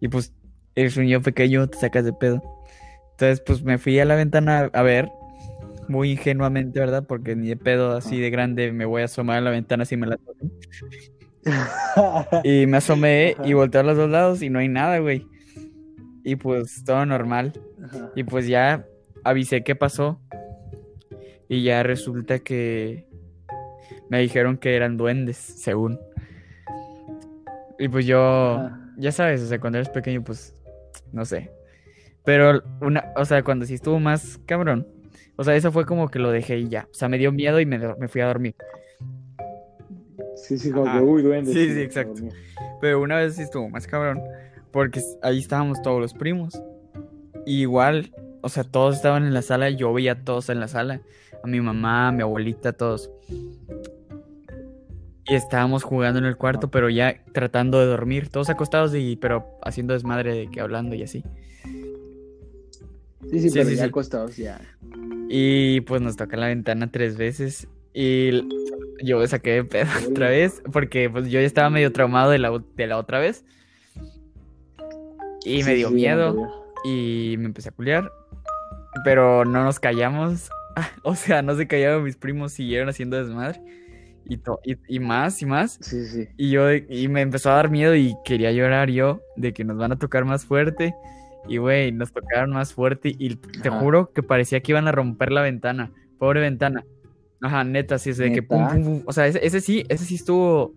Y 0.00 0.08
pues 0.08 0.32
eres 0.74 0.96
un 0.96 1.04
niño 1.04 1.22
pequeño, 1.22 1.68
te 1.68 1.78
sacas 1.78 2.04
de 2.04 2.12
pedo. 2.12 2.42
Entonces, 3.12 3.40
pues 3.44 3.62
me 3.64 3.78
fui 3.78 3.98
a 3.98 4.04
la 4.04 4.14
ventana 4.14 4.70
a 4.72 4.82
ver, 4.82 5.10
muy 5.88 6.12
ingenuamente, 6.12 6.78
¿verdad? 6.78 7.04
Porque 7.06 7.34
ni 7.34 7.48
de 7.48 7.56
pedo 7.56 7.96
así 7.96 8.20
de 8.20 8.30
grande 8.30 8.70
me 8.72 8.84
voy 8.84 9.02
a 9.02 9.06
asomar 9.06 9.38
a 9.38 9.40
la 9.40 9.50
ventana 9.50 9.84
si 9.84 9.96
me 9.96 10.06
la 10.06 10.16
tocan. 10.18 10.52
Y 12.44 12.66
me 12.66 12.76
asomé 12.76 13.34
y 13.44 13.54
volteé 13.54 13.80
a 13.80 13.84
los 13.84 13.96
dos 13.96 14.10
lados 14.10 14.42
y 14.42 14.50
no 14.50 14.58
hay 14.58 14.68
nada, 14.68 14.98
güey. 14.98 15.26
Y 16.22 16.36
pues 16.36 16.84
todo 16.84 17.06
normal. 17.06 17.54
Ajá. 17.82 18.10
Y 18.14 18.22
pues 18.24 18.46
ya 18.46 18.84
avisé 19.24 19.64
qué 19.64 19.74
pasó. 19.74 20.20
Y 21.48 21.62
ya 21.64 21.82
resulta 21.82 22.38
que 22.40 23.07
me 24.10 24.20
dijeron 24.20 24.56
que 24.56 24.74
eran 24.76 24.96
duendes, 24.96 25.36
según. 25.36 25.98
Y 27.78 27.88
pues 27.88 28.06
yo, 28.06 28.20
Ajá. 28.56 28.92
ya 28.96 29.12
sabes, 29.12 29.42
o 29.42 29.46
sea, 29.46 29.60
cuando 29.60 29.78
eres 29.78 29.88
pequeño, 29.88 30.22
pues, 30.24 30.56
no 31.12 31.24
sé. 31.24 31.50
Pero 32.24 32.62
una, 32.80 33.12
o 33.16 33.24
sea, 33.24 33.42
cuando 33.42 33.64
sí 33.64 33.74
estuvo 33.74 33.98
más 34.00 34.38
cabrón, 34.46 34.86
O 35.36 35.44
sea, 35.44 35.54
eso 35.54 35.70
fue 35.70 35.86
como 35.86 36.08
que 36.08 36.18
lo 36.18 36.32
dejé 36.32 36.58
y 36.58 36.68
ya. 36.68 36.88
O 36.90 36.94
sea, 36.94 37.08
me 37.08 37.16
dio 37.16 37.30
miedo 37.30 37.60
y 37.60 37.66
me, 37.66 37.78
me 37.78 38.08
fui 38.08 38.20
a 38.20 38.26
dormir. 38.26 38.56
Sí, 40.34 40.58
sí, 40.58 40.72
como 40.72 40.86
Ajá. 40.86 40.98
que, 40.98 41.04
uy, 41.04 41.22
duende. 41.22 41.52
Sí, 41.52 41.72
sí, 41.72 41.80
exacto. 41.80 42.22
Pero 42.80 43.00
una 43.00 43.18
vez 43.18 43.36
sí 43.36 43.42
estuvo 43.42 43.68
más 43.68 43.86
cabrón. 43.86 44.20
Porque 44.72 45.00
ahí 45.22 45.38
estábamos 45.38 45.80
todos 45.80 46.00
los 46.00 46.12
primos. 46.12 46.60
Y 47.46 47.60
igual, 47.60 48.12
o 48.42 48.48
sea, 48.48 48.64
todos 48.64 48.96
estaban 48.96 49.24
en 49.24 49.32
la 49.32 49.42
sala. 49.42 49.70
Yo 49.70 49.92
veía 49.92 50.12
a 50.12 50.24
todos 50.24 50.48
en 50.48 50.58
la 50.58 50.66
sala. 50.66 51.02
A 51.42 51.46
mi 51.46 51.60
mamá, 51.60 52.08
a 52.08 52.12
mi 52.12 52.22
abuelita, 52.22 52.72
todos. 52.72 53.08
Y 55.28 55.34
estábamos 55.34 55.82
jugando 55.82 56.18
en 56.18 56.24
el 56.24 56.36
cuarto, 56.36 56.70
pero 56.70 56.88
ya 56.88 57.22
tratando 57.32 57.78
de 57.80 57.86
dormir. 57.86 58.30
Todos 58.30 58.48
acostados 58.48 58.94
y, 58.94 59.16
pero 59.16 59.46
haciendo 59.62 59.92
desmadre 59.92 60.34
de 60.34 60.50
que 60.50 60.60
hablando 60.60 60.94
y 60.94 61.02
así. 61.02 61.22
Sí, 63.30 63.40
sí, 63.40 63.50
Sí, 63.50 63.58
pero 63.58 63.68
sí, 63.68 63.76
ya 63.76 63.82
sí. 63.82 63.88
acostados 63.88 64.36
ya. 64.36 64.60
Y 65.28 65.82
pues 65.82 66.00
nos 66.00 66.16
toca 66.16 66.36
la 66.38 66.46
ventana 66.46 66.90
tres 66.90 67.18
veces. 67.18 67.68
Y 67.92 68.30
yo 69.04 69.18
me 69.18 69.26
saqué 69.26 69.50
de 69.50 69.64
pedo 69.64 69.88
otra 70.08 70.30
vez. 70.30 70.62
Porque 70.72 71.10
pues 71.10 71.26
yo 71.28 71.40
ya 71.40 71.46
estaba 71.46 71.68
medio 71.68 71.92
traumado 71.92 72.30
de 72.30 72.38
la, 72.38 72.62
de 72.76 72.86
la 72.86 72.96
otra 72.96 73.18
vez. 73.18 73.44
Y 75.44 75.62
me 75.62 75.74
dio 75.74 75.90
miedo. 75.90 76.64
Y 76.84 77.34
me 77.38 77.46
empecé 77.46 77.68
a 77.68 77.72
culiar. 77.72 78.10
Pero 79.04 79.44
no 79.44 79.62
nos 79.64 79.78
callamos. 79.78 80.50
O 81.02 81.16
sea, 81.16 81.42
no 81.42 81.56
se 81.56 81.66
callaron 81.66 82.04
mis 82.04 82.16
primos, 82.16 82.52
siguieron 82.52 82.88
haciendo 82.88 83.16
desmadre. 83.16 83.60
Y, 84.28 84.40
y, 84.64 84.76
y 84.88 85.00
más 85.00 85.40
y 85.42 85.46
más. 85.46 85.78
Sí, 85.80 86.04
sí. 86.06 86.28
Y 86.36 86.50
yo 86.50 86.72
y 86.72 87.08
me 87.08 87.22
empezó 87.22 87.50
a 87.50 87.54
dar 87.54 87.70
miedo 87.70 87.94
y 87.94 88.14
quería 88.24 88.52
llorar 88.52 88.90
yo 88.90 89.20
de 89.36 89.52
que 89.52 89.64
nos 89.64 89.76
van 89.76 89.92
a 89.92 89.98
tocar 89.98 90.24
más 90.24 90.44
fuerte. 90.44 90.94
Y 91.48 91.56
güey, 91.56 91.92
nos 91.92 92.12
tocaron 92.12 92.50
más 92.50 92.74
fuerte 92.74 93.14
y 93.18 93.36
te 93.36 93.68
Ajá. 93.68 93.78
juro 93.80 94.12
que 94.12 94.22
parecía 94.22 94.60
que 94.60 94.72
iban 94.72 94.86
a 94.86 94.92
romper 94.92 95.32
la 95.32 95.42
ventana. 95.42 95.92
Pobre 96.18 96.40
ventana. 96.40 96.84
Ajá, 97.40 97.64
neta, 97.64 97.98
sí, 97.98 98.10
es 98.10 98.18
de 98.18 98.32
que 98.32 98.42
pum, 98.42 98.68
pum, 98.68 98.84
pum. 98.84 99.02
O 99.06 99.12
sea, 99.12 99.26
ese, 99.26 99.44
ese 99.46 99.60
sí, 99.60 99.84
ese 99.88 100.04
sí 100.04 100.16
estuvo. 100.16 100.74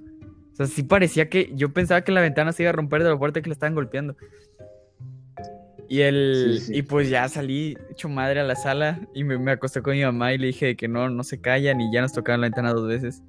O 0.54 0.56
sea, 0.56 0.68
sí 0.68 0.84
parecía 0.84 1.28
que. 1.28 1.52
Yo 1.56 1.74
pensaba 1.74 2.02
que 2.02 2.12
la 2.12 2.22
ventana 2.22 2.54
se 2.54 2.64
iba 2.64 2.70
a 2.70 2.74
romper 2.74 3.04
de 3.04 3.10
lo 3.10 3.18
fuerte 3.18 3.42
que 3.42 3.50
la 3.50 3.54
estaban 3.54 3.76
golpeando. 3.76 4.16
Y 5.92 6.02
el. 6.04 6.56
Sí, 6.60 6.66
sí. 6.68 6.78
Y 6.78 6.82
pues 6.84 7.10
ya 7.10 7.28
salí 7.28 7.78
hecho 7.92 8.08
madre 8.08 8.40
a 8.40 8.44
la 8.44 8.56
sala 8.56 9.02
y 9.14 9.26
me, 9.26 9.38
me 9.38 9.52
acosté 9.52 9.82
con 9.82 9.94
mi 9.94 10.02
mamá 10.04 10.34
y 10.34 10.38
le 10.38 10.48
dije 10.48 10.78
que 10.78 10.88
no, 10.88 11.10
no 11.10 11.24
se 11.26 11.42
callan 11.42 11.82
y 11.82 11.92
ya 11.92 12.00
nos 12.00 12.14
tocaron 12.14 12.40
la 12.40 12.46
ventana 12.46 12.72
dos 12.72 12.88
veces. 12.88 13.22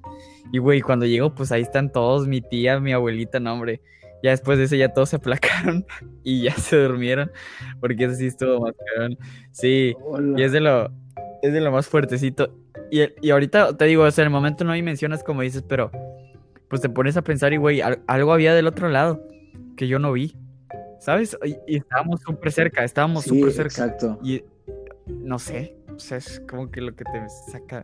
Y 0.53 0.59
güey, 0.59 0.79
cuando 0.79 1.05
llego, 1.05 1.35
pues 1.35 1.51
ahí 1.51 1.61
están 1.61 1.91
todos, 1.91 2.25
mi 2.25 2.39
tía, 2.39 2.79
mi 2.79 2.93
abuelita, 2.93 3.41
no, 3.41 3.53
hombre. 3.53 3.81
Ya 4.23 4.29
después 4.31 4.57
de 4.57 4.63
eso 4.63 4.77
ya 4.77 4.93
todos 4.93 5.09
se 5.09 5.17
aplacaron 5.17 5.85
y 6.23 6.43
ya 6.43 6.53
se 6.55 6.77
durmieron. 6.77 7.29
Porque 7.81 8.05
eso 8.05 8.15
sí 8.15 8.27
estuvo 8.27 8.61
más 8.61 8.73
cabrón. 8.93 9.17
Sí. 9.51 9.93
Hola. 10.01 10.39
Y 10.39 10.43
es 10.43 10.53
de 10.53 10.61
lo, 10.61 10.89
es 11.41 11.51
de 11.51 11.59
lo 11.59 11.69
más 11.69 11.87
fuertecito. 11.87 12.55
Y, 12.89 13.01
y 13.21 13.31
ahorita 13.31 13.75
te 13.75 13.83
digo, 13.85 14.03
o 14.03 14.11
sea, 14.11 14.21
en 14.23 14.27
el 14.27 14.31
momento 14.31 14.63
no 14.63 14.71
me 14.71 14.81
mencionas 14.81 15.21
como 15.21 15.41
dices, 15.41 15.63
pero 15.67 15.91
pues 16.69 16.81
te 16.81 16.87
pones 16.87 17.17
a 17.17 17.23
pensar 17.23 17.51
y, 17.51 17.57
güey, 17.57 17.81
al- 17.81 18.01
algo 18.07 18.31
había 18.31 18.53
del 18.55 18.67
otro 18.67 18.87
lado 18.87 19.21
que 19.75 19.89
yo 19.89 19.99
no 19.99 20.13
vi. 20.13 20.37
¿Sabes? 21.03 21.37
Y, 21.45 21.57
y 21.67 21.77
estábamos 21.79 22.21
súper 22.21 22.49
cerca, 22.53 22.81
estábamos 22.85 23.25
Sí, 23.25 23.29
súper 23.31 23.51
cerca. 23.51 23.85
exacto. 23.85 24.19
Y 24.23 24.41
no 25.07 25.37
sé, 25.37 25.75
o 25.93 25.99
sea, 25.99 26.17
es 26.17 26.41
como 26.49 26.71
que 26.71 26.79
lo 26.79 26.95
que 26.95 27.03
te 27.03 27.27
saca. 27.51 27.83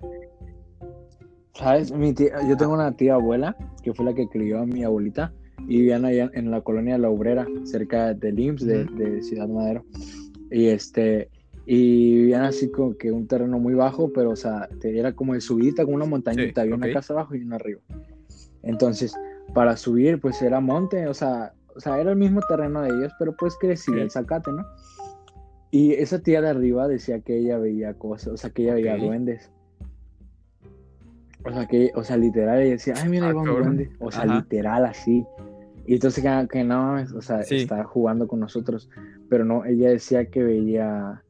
¿Sabes? 1.54 1.92
Mi 1.92 2.14
tía, 2.14 2.42
yo 2.48 2.56
tengo 2.56 2.74
una 2.74 2.96
tía 2.96 3.16
abuela 3.16 3.58
que 3.84 3.94
fue 3.94 4.06
la 4.06 4.14
que 4.14 4.30
crió 4.30 4.60
a 4.60 4.66
mi 4.66 4.86
abuelita 4.86 5.34
y 5.68 5.80
vivían 5.80 6.06
allá 6.06 6.32
en 6.34 6.50
la 6.50 6.62
colonia 6.62 6.98
La 6.98 7.10
Obrera, 7.10 7.46
cerca 7.66 8.14
del 8.14 8.40
IMSS 8.40 8.66
de, 8.66 8.84
Ujú. 8.86 8.96
de 8.96 9.22
Ciudad 9.22 9.50
Madero. 9.50 9.84
Y 10.50 10.68
este, 10.68 11.30
y 11.66 12.16
vivían 12.16 12.44
así 12.44 12.72
como 12.72 12.96
que 12.96 13.12
un 13.12 13.28
terreno 13.28 13.60
muy 13.60 13.74
bajo, 13.74 14.14
pero 14.14 14.30
o 14.30 14.36
sea, 14.38 14.70
era 14.82 15.12
como 15.14 15.34
de 15.34 15.42
subidita, 15.42 15.84
como 15.84 15.98
una 15.98 16.06
montañita, 16.06 16.62
Sí, 16.62 16.68
había 16.72 16.76
ok. 16.76 16.84
una 16.86 16.94
casa 16.94 17.12
abajo 17.14 17.36
y 17.36 17.42
una 17.44 17.58
arriba. 17.58 17.82
Entonces, 18.64 19.14
para 19.54 19.76
subir, 19.76 20.22
pues 20.22 20.42
era 20.42 20.62
monte, 20.62 21.06
o 21.08 21.14
sea, 21.14 21.54
o 21.76 21.80
sea, 21.80 22.00
era 22.00 22.12
el 22.12 22.18
mismo 22.18 22.42
terreno 22.48 22.82
de 22.82 22.90
ellos, 22.90 23.12
pero 23.20 23.36
pues 23.36 23.56
crecía 23.60 24.02
el 24.02 24.12
zacate, 24.12 24.52
¿no? 24.52 24.66
Y 25.72 25.94
esa 25.94 26.20
tía 26.20 26.42
de 26.42 26.50
arriba 26.50 26.88
decía 26.88 27.20
que 27.20 27.38
ella 27.38 27.58
veía 27.60 27.94
cosas, 27.94 28.34
o 28.34 28.38
sea, 28.38 28.50
que 28.50 28.64
ella 28.64 28.74
veía 28.76 28.98
duendes. 28.98 29.52
O 31.46 31.52
sea, 31.52 31.68
que, 31.68 31.92
o 31.96 32.04
sea, 32.04 32.18
literal, 32.18 32.60
ella 32.60 32.72
decía, 32.72 32.96
ay, 32.98 33.10
mira, 33.10 33.28
ahí 33.28 33.32
Ah, 33.32 33.36
va 33.36 33.42
un 33.42 33.48
duende. 33.64 33.90
O 34.00 34.12
sea, 34.12 34.24
Ajá. 34.24 34.36
literal, 34.36 34.86
así. 34.86 35.26
Y 35.86 35.94
entonces 35.96 36.24
que, 36.24 36.48
que 36.52 36.64
no, 36.64 36.96
o 37.16 37.22
sea, 37.22 37.44
Sí. 37.44 37.58
estaba 37.58 37.84
jugando 37.86 38.28
con 38.28 38.40
nosotros. 38.40 38.90
Pero 39.30 39.46
no, 39.46 39.64
ella 39.66 39.90
decía 39.90 40.26
que 40.26 40.44
veía, 40.44 41.24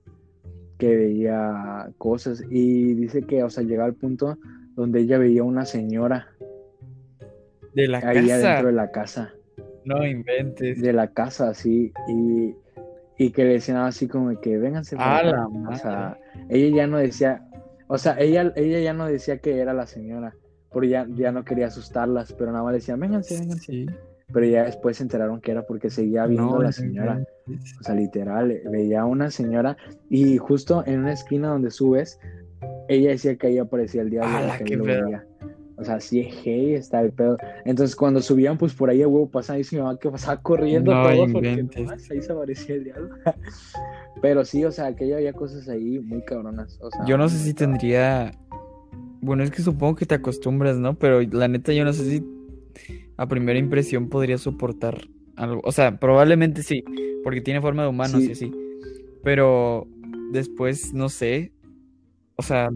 que 0.79 0.95
veía 0.95 1.89
cosas. 1.97 2.43
Y 2.49 2.95
dice 2.95 3.21
que, 3.23 3.43
o 3.43 3.49
sea, 3.49 3.63
llegaba 3.63 3.87
al 3.87 3.93
punto 3.95 4.37
donde 4.75 5.01
ella 5.01 5.17
veía 5.19 5.43
una 5.43 5.65
señora 5.65 6.27
De 7.75 7.87
la 7.87 7.99
ahí 7.99 8.27
casa. 8.27 8.47
adentro 8.49 8.67
de 8.67 8.73
la 8.73 8.91
casa. 8.91 9.33
No 9.95 10.05
inventes. 10.05 10.81
De 10.81 10.93
la 10.93 11.07
casa, 11.07 11.49
así. 11.49 11.91
Y, 12.07 12.55
y 13.17 13.31
que 13.31 13.43
le 13.43 13.53
decían 13.53 13.77
así 13.77 14.07
como 14.07 14.39
que, 14.39 14.57
vénganse. 14.57 14.95
A 14.97 15.17
acá". 15.17 15.31
la 15.31 15.47
O 15.47 15.49
madre. 15.51 15.77
sea, 15.77 16.17
ella 16.49 16.75
ya 16.77 16.87
no 16.87 16.97
decía, 16.97 17.41
o 17.87 17.97
sea, 17.97 18.15
ella, 18.19 18.53
ella 18.55 18.79
ya 18.79 18.93
no 18.93 19.07
decía 19.07 19.39
que 19.39 19.57
era 19.59 19.73
la 19.73 19.87
señora, 19.87 20.35
porque 20.71 20.89
ya, 20.89 21.07
ya 21.09 21.31
no 21.31 21.43
quería 21.43 21.67
asustarlas, 21.67 22.33
pero 22.33 22.51
nada 22.51 22.63
más 22.63 22.73
decía, 22.73 22.95
vénganse, 22.95 23.39
vénganse. 23.39 23.65
Sí. 23.71 23.85
Pero 24.31 24.45
ya 24.45 24.65
después 24.65 24.97
se 24.97 25.03
enteraron 25.03 25.41
que 25.41 25.49
era 25.51 25.65
porque 25.65 25.89
seguía 25.89 26.27
viendo 26.27 26.51
No 26.51 26.59
a 26.59 26.63
la 26.65 26.71
señora. 26.71 27.23
O 27.79 27.83
sea, 27.83 27.95
literal, 27.95 28.51
eh, 28.51 28.61
veía 28.69 29.01
a 29.01 29.05
una 29.05 29.31
señora 29.31 29.75
y 30.07 30.37
justo 30.37 30.83
en 30.85 30.99
una 30.99 31.13
esquina 31.13 31.47
donde 31.49 31.71
subes, 31.71 32.19
ella 32.89 33.09
decía 33.09 33.35
que 33.37 33.47
ahí 33.47 33.57
aparecía 33.57 34.03
el 34.03 34.11
diablo. 34.11 34.37
¡Hala, 34.37 34.57
que 34.59 34.65
qué 34.65 34.77
lo 34.77 34.83
veía. 34.83 35.25
O 35.79 35.85
sea, 35.85 35.99
sí, 36.01 36.27
hey, 36.43 36.73
está 36.73 37.01
el 37.01 37.11
pedo. 37.11 37.37
Entonces, 37.63 37.95
cuando 37.95 38.21
subían, 38.21 38.57
pues 38.57 38.73
por 38.73 38.89
ahí, 38.89 39.01
a 39.01 39.07
huevo, 39.07 39.29
pasaba 39.29 39.57
y 39.59 39.63
mi 39.71 39.77
mamá 39.77 39.97
que 39.97 40.09
pasaba 40.09 40.41
corriendo 40.41 40.93
No 40.93 41.03
todo 41.03 41.27
porque 41.31 41.63
nomás 41.63 42.11
ahí 42.11 42.21
se 42.21 42.31
aparecía 42.33 42.75
el 42.75 42.83
diablo. 42.83 43.15
Pero 44.21 44.43
sí, 44.43 44.65
o 44.65 44.71
sea, 44.71 44.93
que 44.93 45.13
había 45.13 45.31
cosas 45.31 45.69
ahí 45.69 45.99
muy 45.99 46.21
cabronas. 46.25 46.77
O 46.81 46.91
sea, 46.91 47.05
Yo 47.05 47.17
no 47.17 47.29
sé 47.29 47.37
si 47.37 47.53
tendría. 47.53 48.33
Bueno, 49.21 49.43
es 49.43 49.51
que 49.51 49.61
supongo 49.61 49.95
que 49.95 50.05
te 50.05 50.15
acostumbras, 50.15 50.77
¿no? 50.77 50.95
Pero 50.99 51.21
la 51.21 51.47
neta, 51.47 51.71
yo 51.71 51.85
no 51.85 51.93
sé 51.93 52.03
si 52.03 52.25
a 53.15 53.27
primera 53.27 53.57
impresión 53.57 54.09
podría 54.09 54.37
soportar 54.37 55.07
algo. 55.37 55.61
O 55.63 55.71
sea, 55.71 55.97
probablemente 55.97 56.61
sí, 56.61 56.83
porque 57.23 57.39
tiene 57.39 57.61
forma 57.61 57.83
de 57.83 57.89
humanos 57.89 58.21
Sí. 58.21 58.27
y 58.27 58.31
así. 58.31 58.51
Pero 59.23 59.87
después, 60.33 60.93
no 60.93 61.07
sé. 61.07 61.53
O 62.35 62.41
sea, 62.41 62.69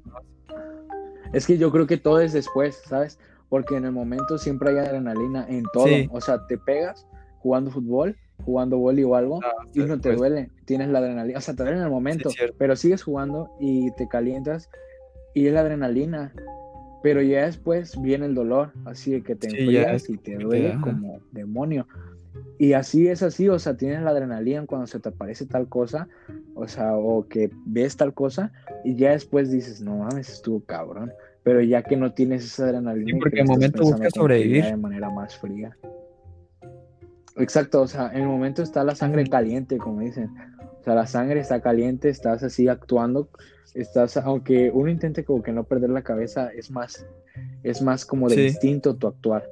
Es 1.34 1.46
que 1.48 1.58
yo 1.58 1.72
creo 1.72 1.88
que 1.88 1.98
todo 1.98 2.22
es 2.22 2.32
después, 2.32 2.82
¿sabes? 2.88 3.20
Porque 3.50 3.76
en 3.76 3.86
el 3.86 3.92
momento 3.92 4.38
siempre 4.38 4.70
hay 4.70 4.78
adrenalina 4.78 5.46
en 5.50 5.64
todo. 5.74 5.88
Sí. 5.88 6.08
O 6.12 6.22
sea, 6.22 6.46
te 6.48 6.58
pegas 6.58 7.06
jugando 7.40 7.72
fútbol, 7.72 8.16
jugando 8.46 8.78
vóley 8.78 9.04
o 9.04 9.16
algo, 9.16 9.40
y 9.74 9.80
no 9.80 10.00
te 10.00 10.16
duele. 10.16 10.50
Tienes 10.66 10.90
la 10.90 11.00
adrenalina. 11.00 11.38
O 11.38 11.42
sea, 11.42 11.56
te 11.56 11.64
duele 11.64 11.78
en 11.78 11.84
el 11.84 11.90
momento, 11.90 12.30
Sí, 12.30 12.38
pero 12.58 12.76
sigues 12.76 13.04
jugando 13.04 13.50
y 13.60 13.92
te 13.92 14.08
calientas 14.08 14.70
y 15.34 15.48
es 15.48 15.54
la 15.54 15.62
adrenalina. 15.62 16.34
Pero 17.02 17.22
ya 17.22 17.46
después 17.46 18.02
viene 18.02 18.28
el 18.28 18.34
dolor, 18.34 18.72
así 18.86 19.12
de 19.12 19.24
que 19.24 19.36
te 19.36 19.50
Sí, 19.50 19.58
enfrías 19.58 20.10
y 20.10 20.18
te 20.18 20.38
duele 20.38 20.78
como 20.82 21.20
demonio. 21.32 21.86
Y 22.58 22.74
así 22.74 23.08
es 23.08 23.22
así, 23.24 23.50
o 23.50 23.60
sea, 23.60 23.76
tienes 23.78 24.02
la 24.02 24.12
adrenalina 24.12 24.66
cuando 24.66 24.88
se 24.88 25.00
te 25.00 25.10
aparece 25.10 25.46
tal 25.46 25.68
cosa, 25.68 26.08
o 26.56 26.68
sea, 26.68 26.96
o 26.96 27.28
que 27.28 27.50
ves 27.66 27.98
tal 27.98 28.14
cosa, 28.14 28.52
y 28.84 28.96
ya 28.96 29.12
después 29.12 29.52
dices, 29.52 29.82
no 29.82 29.98
mames, 29.98 30.30
estuvo 30.30 30.62
cabrón. 30.64 31.12
Pero 31.44 31.62
ya 31.62 31.84
que 31.84 31.98
no 31.98 32.14
tienes 32.14 32.46
esa 32.46 32.64
adrenalina, 32.66 33.12
Sí, 33.12 33.20
porque 33.20 33.36
que 33.36 33.42
en 33.42 33.48
el 33.48 33.52
momento 33.52 33.84
buscas 33.84 34.14
sobrevivir. 34.16 34.64
de 34.64 34.78
manera 34.78 35.10
más 35.10 35.36
fría. 35.38 35.76
Exacto, 37.36 37.82
o 37.82 37.88
sea, 37.88 38.12
en 38.14 38.22
el 38.22 38.28
momento 38.28 38.62
está 38.64 38.84
la 38.84 38.96
sangre 38.96 39.26
caliente, 39.28 39.78
como 39.78 40.00
dicen. 40.02 40.30
O 40.80 40.84
sea, 40.84 40.96
la 40.96 41.08
sangre 41.08 41.40
está 41.40 41.62
caliente, 41.62 42.10
estás 42.10 42.44
así 42.44 42.68
actuando, 42.68 43.30
estás, 43.74 44.16
aunque 44.18 44.70
uno 44.74 44.90
intente 44.90 45.24
como 45.26 45.42
que 45.42 45.52
no 45.52 45.64
perder 45.66 45.90
la 45.90 46.04
cabeza, 46.04 46.50
es 46.54 46.72
más, 46.72 47.06
es 47.64 47.82
más 47.82 48.06
como 48.06 48.30
de 48.30 48.36
Sí. 48.36 48.42
instinto 48.48 48.96
tu 48.96 49.08
actuar. 49.08 49.50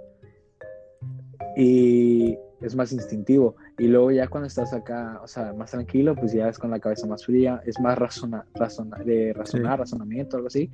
Y 1.57 2.37
es 2.61 2.75
más 2.75 2.91
instintivo. 2.93 3.55
Y 3.77 3.87
luego 3.87 4.11
ya 4.11 4.27
cuando 4.27 4.47
estás 4.47 4.73
acá, 4.73 5.19
o 5.23 5.27
sea, 5.27 5.53
más 5.53 5.71
tranquilo, 5.71 6.15
pues 6.15 6.31
ya 6.33 6.47
es 6.49 6.57
con 6.59 6.71
la 6.71 6.79
cabeza 6.79 7.07
más 7.07 7.25
fría, 7.25 7.61
es 7.65 7.79
más 7.79 7.97
razona, 7.97 8.45
razona- 8.53 9.03
de 9.03 9.33
razonar, 9.33 9.79
razonamiento, 9.79 10.37
algo 10.37 10.47
así. 10.47 10.69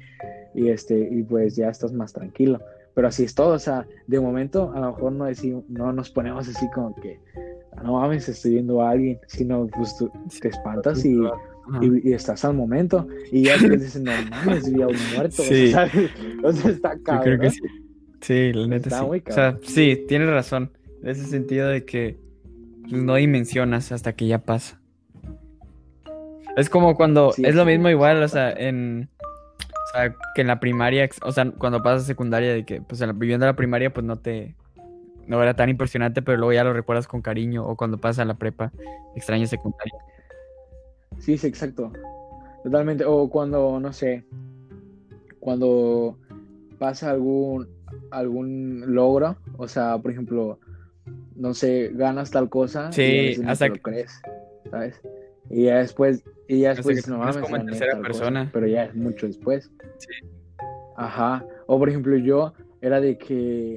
Y 0.53 0.69
este, 0.69 0.97
y 1.11 1.23
pues 1.23 1.55
ya 1.55 1.69
estás 1.69 1.93
más 1.93 2.13
tranquilo. 2.13 2.59
Pero 2.93 3.07
así 3.09 3.23
es 3.23 3.35
todo, 3.35 3.53
o 3.53 3.59
sea, 3.59 3.85
de 4.07 4.19
momento 4.19 4.71
a 4.73 4.79
lo 4.79 4.87
mejor 4.93 5.11
no 5.11 5.25
decimos, 5.25 5.63
no 5.69 5.93
nos 5.93 6.09
ponemos 6.09 6.47
así 6.47 6.67
como 6.71 6.95
que, 6.95 7.19
"Ah, 7.75 7.83
no 7.83 7.93
mames, 7.93 8.27
estoy 8.27 8.53
viendo 8.53 8.81
a 8.81 8.89
alguien, 8.89 9.19
sino 9.27 9.67
pues 9.67 9.95
tú 9.97 10.11
te 10.41 10.47
espantas 10.47 11.05
y, 11.05 11.15
y, 11.81 12.09
y 12.09 12.13
estás 12.13 12.43
al 12.43 12.55
momento. 12.55 13.07
Y 13.31 13.43
ya 13.43 13.53
después 13.53 13.81
dices, 13.81 14.01
no 14.01 14.11
mames, 14.31 14.73
vi 14.73 14.81
a 14.81 14.87
un 14.87 14.95
muerto. 15.15 15.43
Sí. 15.43 15.71
O 16.43 16.51
sea, 16.51 16.71
está 16.71 16.95
Yo 16.95 17.03
cabrón. 17.03 17.23
creo 17.23 17.39
que 17.39 17.49
sí. 17.51 17.61
Sí, 18.21 18.51
la 18.53 18.65
neta 18.67 18.87
Está 18.89 18.99
sí. 19.01 19.05
muy 19.05 19.23
O 19.27 19.31
sea, 19.31 19.59
sí, 19.61 20.05
tienes 20.07 20.29
razón. 20.29 20.71
En 21.01 21.09
ese 21.09 21.25
sentido 21.25 21.67
de 21.67 21.85
que 21.85 22.17
pues, 22.89 23.01
no 23.01 23.15
dimensionas 23.15 23.91
hasta 23.91 24.13
que 24.13 24.27
ya 24.27 24.39
pasa. 24.39 24.81
Es 26.55 26.69
como 26.69 26.95
cuando, 26.95 27.31
Sí, 27.33 27.43
es 27.45 27.53
lo 27.55 27.63
sí. 27.63 27.69
mismo 27.71 27.89
igual, 27.89 28.23
o 28.23 28.27
sea, 28.27 28.51
en, 28.51 29.09
o 29.19 29.91
sea, 29.93 30.15
que 30.33 30.41
en 30.41 30.47
la 30.47 30.59
primaria, 30.59 31.07
o 31.21 31.31
sea, 31.31 31.51
cuando 31.51 31.83
pasas 31.83 32.03
a 32.03 32.07
secundaria, 32.07 32.51
de 32.53 32.65
que, 32.65 32.81
pues, 32.81 33.03
viviendo 33.17 33.45
la 33.45 33.55
primaria, 33.55 33.93
pues, 33.93 34.05
no 34.05 34.17
te, 34.17 34.55
no 35.27 35.41
era 35.43 35.53
tan 35.55 35.69
impresionante, 35.69 36.21
pero 36.23 36.37
luego 36.37 36.53
ya 36.53 36.63
lo 36.63 36.73
recuerdas 36.73 37.07
con 37.07 37.21
cariño, 37.21 37.65
o 37.65 37.75
cuando 37.75 37.97
pasas 37.99 38.19
a 38.19 38.25
la 38.25 38.33
prepa, 38.33 38.71
extrañas 39.15 39.51
secundaria. 39.51 39.93
Sí, 41.19 41.37
sí, 41.37 41.45
exacto. 41.47 41.91
Totalmente. 42.63 43.05
O 43.05 43.29
cuando, 43.29 43.79
no 43.79 43.93
sé, 43.93 44.23
cuando 45.39 46.17
pasa 46.79 47.11
algún, 47.11 47.67
algún 48.11 48.95
logro, 48.95 49.37
o 49.57 49.67
sea, 49.67 49.97
por 49.99 50.11
ejemplo, 50.11 50.59
no 51.35 51.53
sé, 51.53 51.91
ganas 51.93 52.31
tal 52.31 52.49
cosa 52.49 52.91
Sí, 52.91 53.35
y 53.37 53.43
hasta 53.45 53.65
te 53.65 53.69
lo 53.69 53.75
que- 53.75 53.81
crees, 53.81 54.21
¿sabes? 54.71 55.01
Y 55.49 55.65
ya 55.65 55.77
después, 55.77 56.23
y 56.47 56.59
ya 56.61 56.73
después 56.73 57.05
que 57.05 57.11
no 57.11 57.19
mames, 57.19 57.37
como 57.37 57.55
en 57.55 57.61
gané 57.65 57.71
tercera 57.71 57.93
tal 57.93 58.01
cosa", 58.07 58.19
persona. 58.19 58.49
pero 58.51 58.67
ya 58.67 58.85
es 58.85 58.95
mucho 58.95 59.27
después. 59.27 59.71
Sí. 59.97 60.09
Ajá. 60.95 61.45
O 61.67 61.77
por 61.77 61.89
ejemplo, 61.89 62.17
yo 62.17 62.53
era 62.81 62.99
de 62.99 63.17
que, 63.17 63.75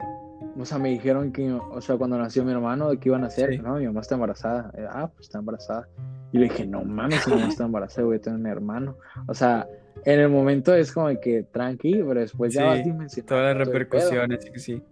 o 0.59 0.65
sea, 0.65 0.79
me 0.79 0.89
dijeron 0.91 1.33
que, 1.33 1.53
o 1.53 1.81
sea, 1.81 1.97
cuando 1.97 2.19
nació 2.19 2.45
mi 2.45 2.53
hermano, 2.53 2.91
que 2.99 3.09
iban 3.09 3.25
a 3.25 3.29
hacer, 3.29 3.51
Sí. 3.51 3.59
no, 3.59 3.75
mi 3.77 3.87
mamá 3.87 4.01
está 4.01 4.15
embarazada. 4.15 4.71
Eh, 4.77 4.87
Ah, 4.89 5.09
pues 5.15 5.27
está 5.29 5.39
embarazada. 5.39 5.89
Y 6.33 6.39
le 6.39 6.45
dije, 6.45 6.67
no 6.67 6.83
mames, 6.85 7.27
mi 7.29 7.35
mamá 7.35 7.49
está 7.49 7.65
embarazada, 7.65 8.07
voy 8.07 8.17
a 8.17 8.21
tener 8.21 8.39
un 8.41 8.47
hermano. 8.47 8.97
O 9.27 9.35
sea, 9.35 9.69
en 10.05 10.21
el 10.21 10.29
momento 10.29 10.75
es 10.75 10.93
como 10.93 11.09
que 11.21 11.43
tranqui, 11.53 12.03
pero 12.03 12.21
después 12.21 12.55
ya 12.55 12.63
Sí, 12.63 12.67
vas 12.67 12.85
dimensionando. 12.85 13.35
Todas 13.35 13.57
las 13.57 13.67
repercusiones, 13.67 14.45
sí, 14.45 14.51
que 14.53 14.59
sí. 14.59 14.83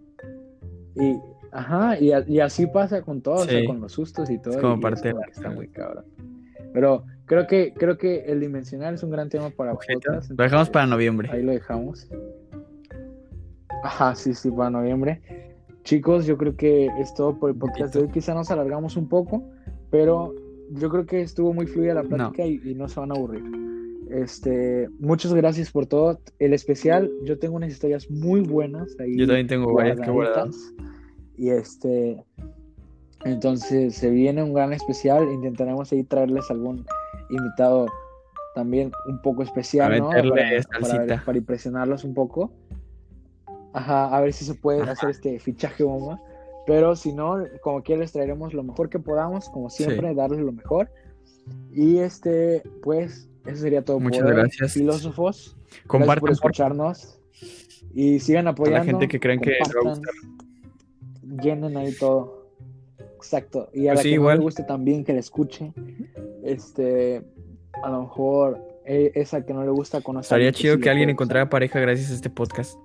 Y, 0.95 1.17
ajá, 1.51 1.99
y, 1.99 2.11
a- 2.11 2.23
y 2.27 2.39
así 2.39 2.67
pasa 2.67 3.01
con 3.01 3.21
todo, 3.21 3.35
o 3.35 3.45
sea, 3.45 3.59
Sí. 3.59 3.65
con 3.65 3.79
los 3.81 3.91
sustos 3.91 4.29
y 4.29 4.37
todo. 4.39 4.55
Es 4.55 4.59
como 4.61 4.77
y 4.77 4.79
parte 4.81 5.07
de 5.07 5.11
como 5.13 5.21
la 5.21 5.25
que 5.27 5.31
está 5.33 5.49
muy 5.49 5.67
cabrón. 5.69 6.05
Pero 6.73 7.03
creo 7.25 7.47
que, 7.47 7.73
creo 7.73 7.97
que 7.97 8.25
el 8.25 8.39
dimensional 8.39 8.93
es 8.93 9.03
un 9.03 9.09
gran 9.11 9.29
tema 9.29 9.49
para 9.49 9.73
podcast. 9.73 10.29
Lo 10.31 10.43
dejamos 10.43 10.69
para 10.69 10.85
noviembre. 10.85 11.29
Ahí 11.31 11.41
lo 11.43 11.51
dejamos. 11.51 12.07
Ajá, 13.83 14.15
sí, 14.15 14.33
sí, 14.33 14.51
para 14.51 14.69
noviembre. 14.69 15.21
Chicos, 15.83 16.25
yo 16.25 16.37
creo 16.37 16.55
que 16.55 16.87
es 16.99 17.13
todo 17.13 17.37
por 17.39 17.49
el 17.51 17.55
podcast 17.55 17.93
de 17.95 18.01
hoy. 18.01 18.07
Quizá 18.09 18.33
nos 18.33 18.51
alargamos 18.51 18.97
un 18.97 19.07
poco, 19.07 19.49
pero 19.89 20.33
yo 20.71 20.89
creo 20.89 21.05
que 21.05 21.21
estuvo 21.21 21.53
muy 21.53 21.65
fluida 21.65 21.93
la 21.95 22.03
plática 22.03 22.45
y, 22.45 22.59
y 22.63 22.75
no 22.75 22.87
se 22.87 22.99
van 22.99 23.11
a 23.11 23.15
aburrir. 23.15 23.43
Este, 24.11 24.89
muchas 24.99 25.33
gracias 25.33 25.71
por 25.71 25.85
todo. 25.85 26.19
El 26.39 26.53
especial, 26.53 27.09
yo 27.23 27.39
tengo 27.39 27.55
unas 27.55 27.71
historias 27.71 28.09
muy 28.11 28.41
buenas 28.41 28.95
ahí. 28.99 29.15
Yo 29.17 29.25
también 29.27 29.47
tengo 29.47 29.73
varias 29.73 29.99
que 29.99 30.11
guardar. 30.11 30.49
Y 31.39 31.51
este, 31.51 32.21
entonces 33.23 33.95
se 33.95 34.09
viene 34.09 34.43
un 34.43 34.53
gran 34.53 34.73
especial. 34.73 35.31
Intentaremos 35.31 35.91
ahí 35.93 36.03
traerles 36.03 36.51
algún 36.51 36.85
invitado 37.29 37.87
también 38.55 38.91
un 39.07 39.21
poco 39.21 39.43
especial, 39.43 39.93
A 39.93 39.97
¿no? 39.97 40.09
meterle 40.09 40.31
Para, 40.33 40.63
salsita. 40.63 41.05
para, 41.07 41.25
para 41.25 41.37
impresionarlos 41.37 42.03
un 42.03 42.13
poco. 42.13 42.51
Ajá, 43.71 44.15
a 44.15 44.19
ver 44.19 44.33
si 44.33 44.43
se 44.43 44.55
puede 44.55 44.81
hacer 44.81 45.11
este 45.11 45.39
fichaje 45.39 45.83
bomba. 45.83 46.19
Pero 46.65 46.95
si 46.95 47.13
no, 47.13 47.37
como 47.61 47.81
quiera 47.81 48.01
les 48.01 48.11
traeremos 48.11 48.53
lo 48.53 48.63
mejor 48.63 48.89
que 48.89 48.99
podamos, 48.99 49.49
como 49.49 49.69
siempre, 49.69 50.13
darles 50.13 50.41
lo 50.41 50.51
mejor. 50.51 50.91
Y 51.71 51.99
este, 51.99 52.61
pues, 52.83 53.29
eso 53.45 53.61
sería 53.61 53.83
todo 53.83 53.99
Muchas 53.99 54.21
por 54.23 54.31
hoy, 54.31 54.37
gracias. 54.37 54.73
filósofos. 54.73 55.55
Gracias 55.55 55.81
por 55.83 55.87
Compartan 55.87 56.19
por 56.19 56.31
escucharnos. 56.31 57.21
Y 57.93 58.19
sigan 58.19 58.47
apoyando. 58.47 58.83
gente 58.85 59.07
que 59.07 59.19
crean 59.19 59.39
que 59.39 59.53
a 59.53 59.57
compartan, 59.73 60.03
Llenen 61.41 61.77
ahí 61.77 61.93
todo. 61.93 62.47
Exacto. 63.15 63.69
Y 63.73 63.87
a 63.87 63.93
Pues 63.93 63.99
la 63.99 64.03
sí, 64.03 64.09
que 64.11 64.17
no 64.19 64.31
le 64.31 64.37
guste 64.39 64.63
también 64.63 65.03
que 65.03 65.13
le 65.13 65.19
escuche. 65.19 65.73
Este, 66.43 67.23
a 67.83 67.89
lo 67.89 68.01
mejor 68.03 68.59
eh, 68.85 69.11
esa 69.15 69.45
que 69.45 69.53
no 69.53 69.63
le 69.63 69.71
gusta 69.71 70.01
conocer. 70.01 70.25
Estaría 70.25 70.51
chido 70.51 70.79
que 70.79 70.89
alguien 70.89 71.09
encontrara 71.09 71.49
pareja 71.49 71.79
gracias 71.79 72.11
a 72.11 72.13
este 72.15 72.29
podcast. 72.29 72.77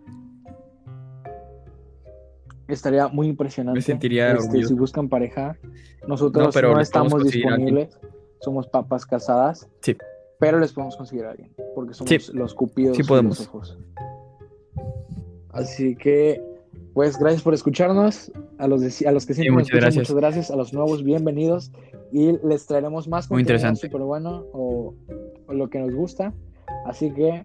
Estaría 2.66 3.08
muy 3.08 3.28
impresionante. 3.28 3.78
Me 3.78 3.82
sentiría 3.82 4.32
Este, 4.32 4.64
si 4.64 4.74
buscan 4.74 5.08
pareja, 5.08 5.56
nosotros 6.08 6.46
No, 6.46 6.52
pero 6.52 6.80
estamos 6.80 7.22
disponibles. 7.24 7.98
Somos 8.40 8.66
papas 8.66 9.04
casadas. 9.06 9.68
Sí. 9.80 9.96
Pero 10.38 10.58
les 10.58 10.72
podemos 10.72 10.96
conseguir 10.96 11.26
a 11.26 11.30
alguien. 11.30 11.52
Porque 11.74 11.94
somos 11.94 12.10
Sí. 12.10 12.32
los 12.32 12.54
cupidos 12.54 12.96
Sí 12.96 13.02
podemos. 13.04 13.38
filósofos. 13.38 13.78
Así 15.50 15.94
que, 15.94 16.42
pues, 16.94 17.18
gracias 17.18 17.42
por 17.42 17.52
escucharnos. 17.54 18.32
A 18.58 18.66
los, 18.68 18.80
de- 18.80 19.06
a 19.08 19.12
los 19.12 19.26
que 19.26 19.34
siempre 19.34 19.50
nos 19.50 19.56
muchas 19.56 19.66
escuchan, 19.68 19.80
gracias. 19.80 20.02
muchas 20.10 20.16
gracias. 20.16 20.50
A 20.50 20.56
los 20.56 20.72
nuevos, 20.72 21.02
bienvenidos. 21.04 21.70
Y 22.12 22.32
les 22.46 22.66
traeremos 22.66 23.08
más 23.08 23.30
Muy 23.30 23.40
interesante. 23.42 23.80
súper 23.80 24.02
bueno 24.02 24.44
o, 24.52 24.94
o 25.46 25.52
lo 25.52 25.68
que 25.68 25.80
nos 25.80 25.92
gusta. 25.94 26.32
Así 26.86 27.10
que, 27.12 27.44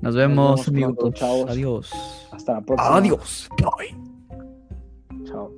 Nos 0.00 0.14
vemos, 0.14 0.70
vemos 0.70 0.94
pronto, 0.96 1.12
chavos. 1.12 1.50
Adiós. 1.50 1.90
hasta 2.30 2.52
la 2.54 2.60
próxima. 2.60 2.96
Adiós. 2.96 3.48
Bye. 3.58 5.24
Chao. 5.24 5.50